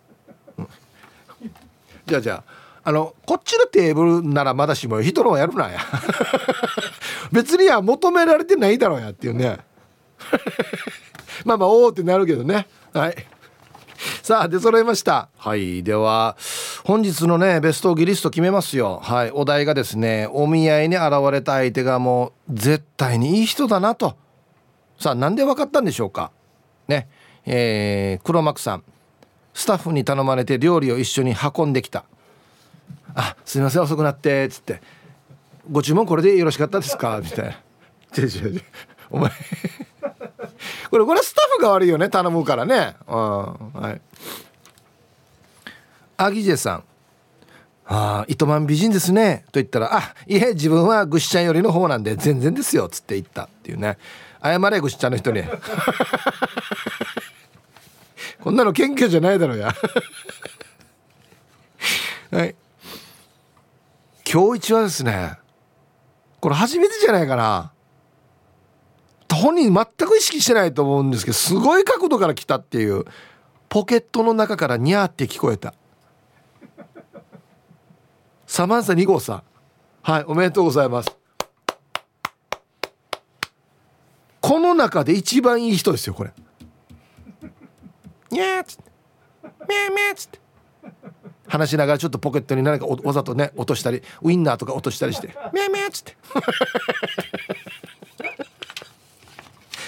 [2.06, 2.42] じゃあじゃ
[2.82, 5.80] ああのこっちのテーブルならまだしも人の方やるなや。
[7.30, 9.58] 別には求められてないだろうやっていうね。
[11.44, 12.66] まあまあおおってなるけどね。
[12.94, 13.26] はい。
[14.22, 15.28] さあ出揃いました。
[15.36, 16.36] はいでは
[16.84, 19.00] 本日のねベストギリスト決めますよ。
[19.02, 24.16] はいお題がですねお見合いに現れた相手がもう絶対にいい人だなと。
[24.98, 26.30] さあなんで分かったんでしょうか。
[26.88, 27.08] ね
[27.44, 28.84] えー、黒幕さん。
[29.54, 32.04] スタッフに頼まれて料理を一緒に運んできた
[33.14, 34.80] 「あすいません遅くなって」っつって
[35.70, 37.56] 「ご注文これでよろしかったですか?」みたいな
[39.10, 39.30] 「お前
[40.90, 42.08] これこれスタッフが悪いよね。
[42.08, 42.96] 頼むからね。
[43.08, 43.14] うん。
[43.14, 44.00] はい。
[46.16, 46.84] アギジェさん。
[47.84, 49.44] ああ糸満美人ですね。
[49.46, 53.98] と言ったら「あいえ自分はぐしちゃんよりの方なんで全然ですよ」っつって言ったっていうね。
[54.42, 55.44] 謝れぐしちゃんの人に。
[58.42, 59.72] こんなの謙虚じゃないだろうや。
[62.32, 62.56] はい。
[64.30, 65.36] 今日一はですね
[66.40, 67.71] これ初めてじゃないかな。
[69.30, 73.04] 本人全く意識してないと思うんですけどすごい角度から来たっていう
[73.68, 75.74] ポケットの中からニャーって聞こえた。
[78.46, 79.42] サマンサ2号さん。
[80.02, 81.16] はいおめでとうございます。
[84.42, 86.32] この中で一番いい人ですよこれ。
[88.30, 88.82] ニャーっつって。
[89.42, 90.40] ミャーミャーっつって。
[91.46, 95.28] 話しながらちょっとポケットに何かわざとね落としたりウインナーとか落としたりして。
[95.28, 96.16] ミャーミャーっつって。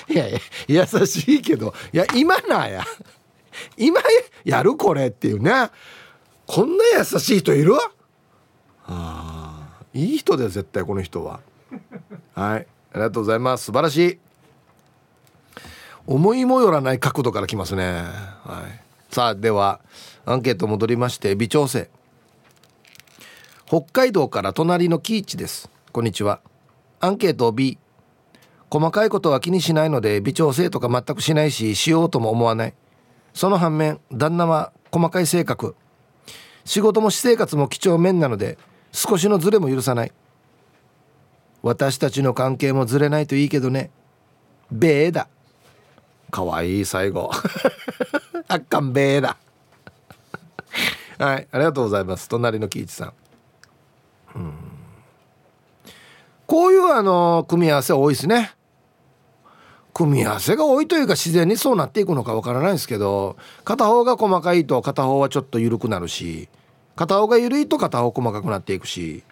[0.09, 0.38] いやいや
[0.68, 2.84] 優しいけどいや今なや。
[3.76, 4.00] 今
[4.44, 5.70] やるこれっていうね。
[6.46, 7.74] こんな優しい人いる？
[8.86, 11.40] あいい人だよ絶対この人は。
[12.34, 12.66] はい。
[12.92, 13.66] ありがとうございます。
[13.66, 14.18] 素晴らしい。
[16.07, 17.92] 思いもよらない角度から来ますね。
[17.92, 18.80] はい。
[19.11, 19.80] さあでは
[20.26, 21.88] アンケート戻りまして微調整。
[23.66, 25.70] 北海道から隣のキーチです。
[25.92, 26.40] こんにちは。
[27.00, 27.78] アンケート B
[28.70, 32.74] 細かいことは気にしないので微調整とか全くしないししようとも思わない。
[33.32, 35.74] その反面旦那は細かい性格。
[36.64, 38.58] 仕事も私生活も几帳面なので
[38.92, 40.12] 少しのズレも許さない。
[41.62, 43.90] 私たちの関係もずれないといいけどね。
[44.70, 45.28] ベーだ。
[46.30, 47.30] かわいい最後。
[48.48, 49.36] あっかんべーだ。
[51.18, 52.28] はいありがとうございます。
[52.28, 53.12] 隣の喜一さん。
[54.36, 54.63] うん。
[56.47, 58.53] こういうあの組み合わせ多いですね。
[59.95, 66.49] 組み合わせが多いというか自然にそうなっていくのかわからないですけど片方が細かいと片方はちょっと緩くなるし
[66.97, 69.22] 片方が緩いと片方細かくなっていくし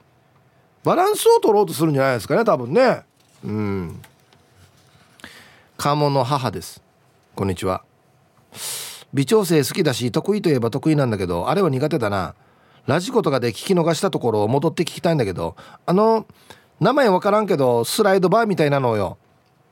[0.84, 3.02] バランスを取ろうとするんじゃないですかね多分ね。
[3.44, 4.00] うん。
[5.76, 6.82] 鴨の母です。
[7.34, 7.82] こんにちは。
[9.12, 12.34] 微調整好きだし得意といえば得意なんだけどあれは苦手だな。
[12.86, 15.54] ラジコとかで聞き逃したところを戻って聞きたいんだけど
[15.86, 16.26] あの
[16.82, 19.16] 名前わからんけどスライドバーみたいなのよ。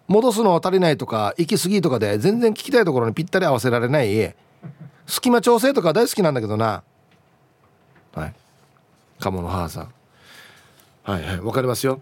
[0.07, 4.35] 戻すの足りないとか行き過ぎとかで全然聞きたいところにぴったり合わせられない
[5.07, 6.85] 隙間調整とか大好きなんだけどな。
[8.15, 8.35] はい。
[9.19, 9.93] 鴨の母さん。
[11.03, 11.41] はいはい。
[11.41, 12.01] わかりますよ。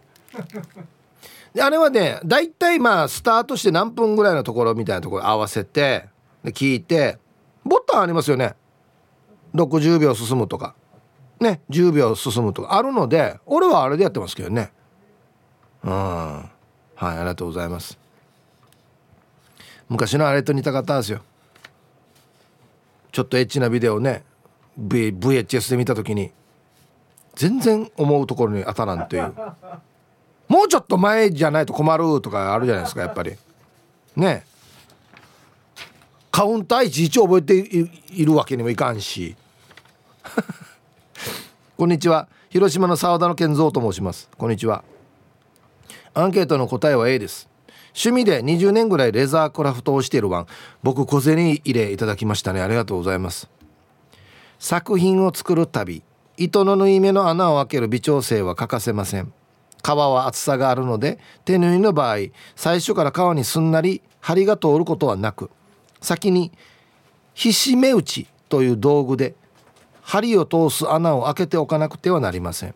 [1.54, 6.04] であれはね大体まあスタートして何分ぐらいのところみたいなところ合わせて
[6.44, 7.16] で聞いて
[7.64, 8.56] ボタンありますよね。
[9.54, 10.74] 60秒進むとか。
[11.40, 12.74] ね10秒進むとか。
[12.76, 14.76] あるので俺はあれでやってますけどね。
[15.84, 15.90] うん。
[15.90, 16.50] はい
[17.00, 17.98] ありがとうございます。
[19.88, 21.20] 昔のあれと似た方ですよ。
[23.12, 24.22] ちょっとエッチなビデオね、
[24.76, 26.30] v、VHS で見た時に
[27.34, 29.32] 全然思うところに当たらんという。
[30.48, 33.36] もうちょっと前じゃないと困るとかあるじゃないですかやっぱり。
[34.16, 34.44] ね。
[36.30, 39.36] カウンターいちいち覚えているわけにもいかんし。
[41.76, 42.28] こんにちは。
[42.50, 44.28] 広島の澤田の健三と申します。
[44.36, 44.82] こんにちは。
[46.14, 47.48] アンケートの答えは A です。
[47.88, 50.46] 趣味で20年ぐらいレザークラフトをしているワン。
[50.82, 52.60] 僕小銭入れいただきましたね。
[52.60, 53.48] ありがとうございます。
[54.58, 56.02] 作品を作る旅
[56.36, 59.32] 糸の縫い目の穴を開ける微調整は欠かせません。
[59.82, 62.16] 皮は厚さがあるので手縫いの場合
[62.56, 65.50] 最初から皮にすんなり針が通ることはなく
[66.00, 66.52] 先に
[67.34, 69.34] ひしめ打ちという道具で
[70.02, 72.74] 針を通す穴を開けておかなくてはなりません。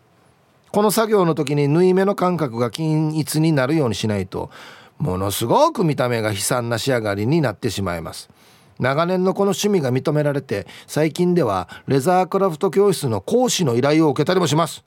[0.73, 4.51] この作業の時に縫い目の感覚が均一になるようにしないと
[4.99, 8.31] ものすごく見た目が悲惨な仕上がりになってしまいます。
[8.79, 14.83] 長年のこの趣味が認められて最近ではレザークラフト教室の講師の依頼を受けたりもします。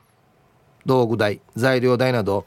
[0.86, 2.46] 道具代材料代など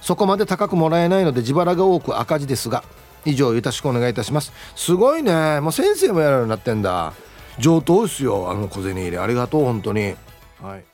[0.00, 2.84] そこまで高くもらえないので自腹が多く赤字ですが
[3.24, 4.52] 以上よろしくお願いいたします。
[4.76, 5.60] すごいね。
[5.60, 7.12] もう先生もやるようになってんだ。
[7.58, 9.18] 上等ですよあの小銭入れ。
[9.18, 10.14] ありがとう本当に。
[10.62, 10.84] はい。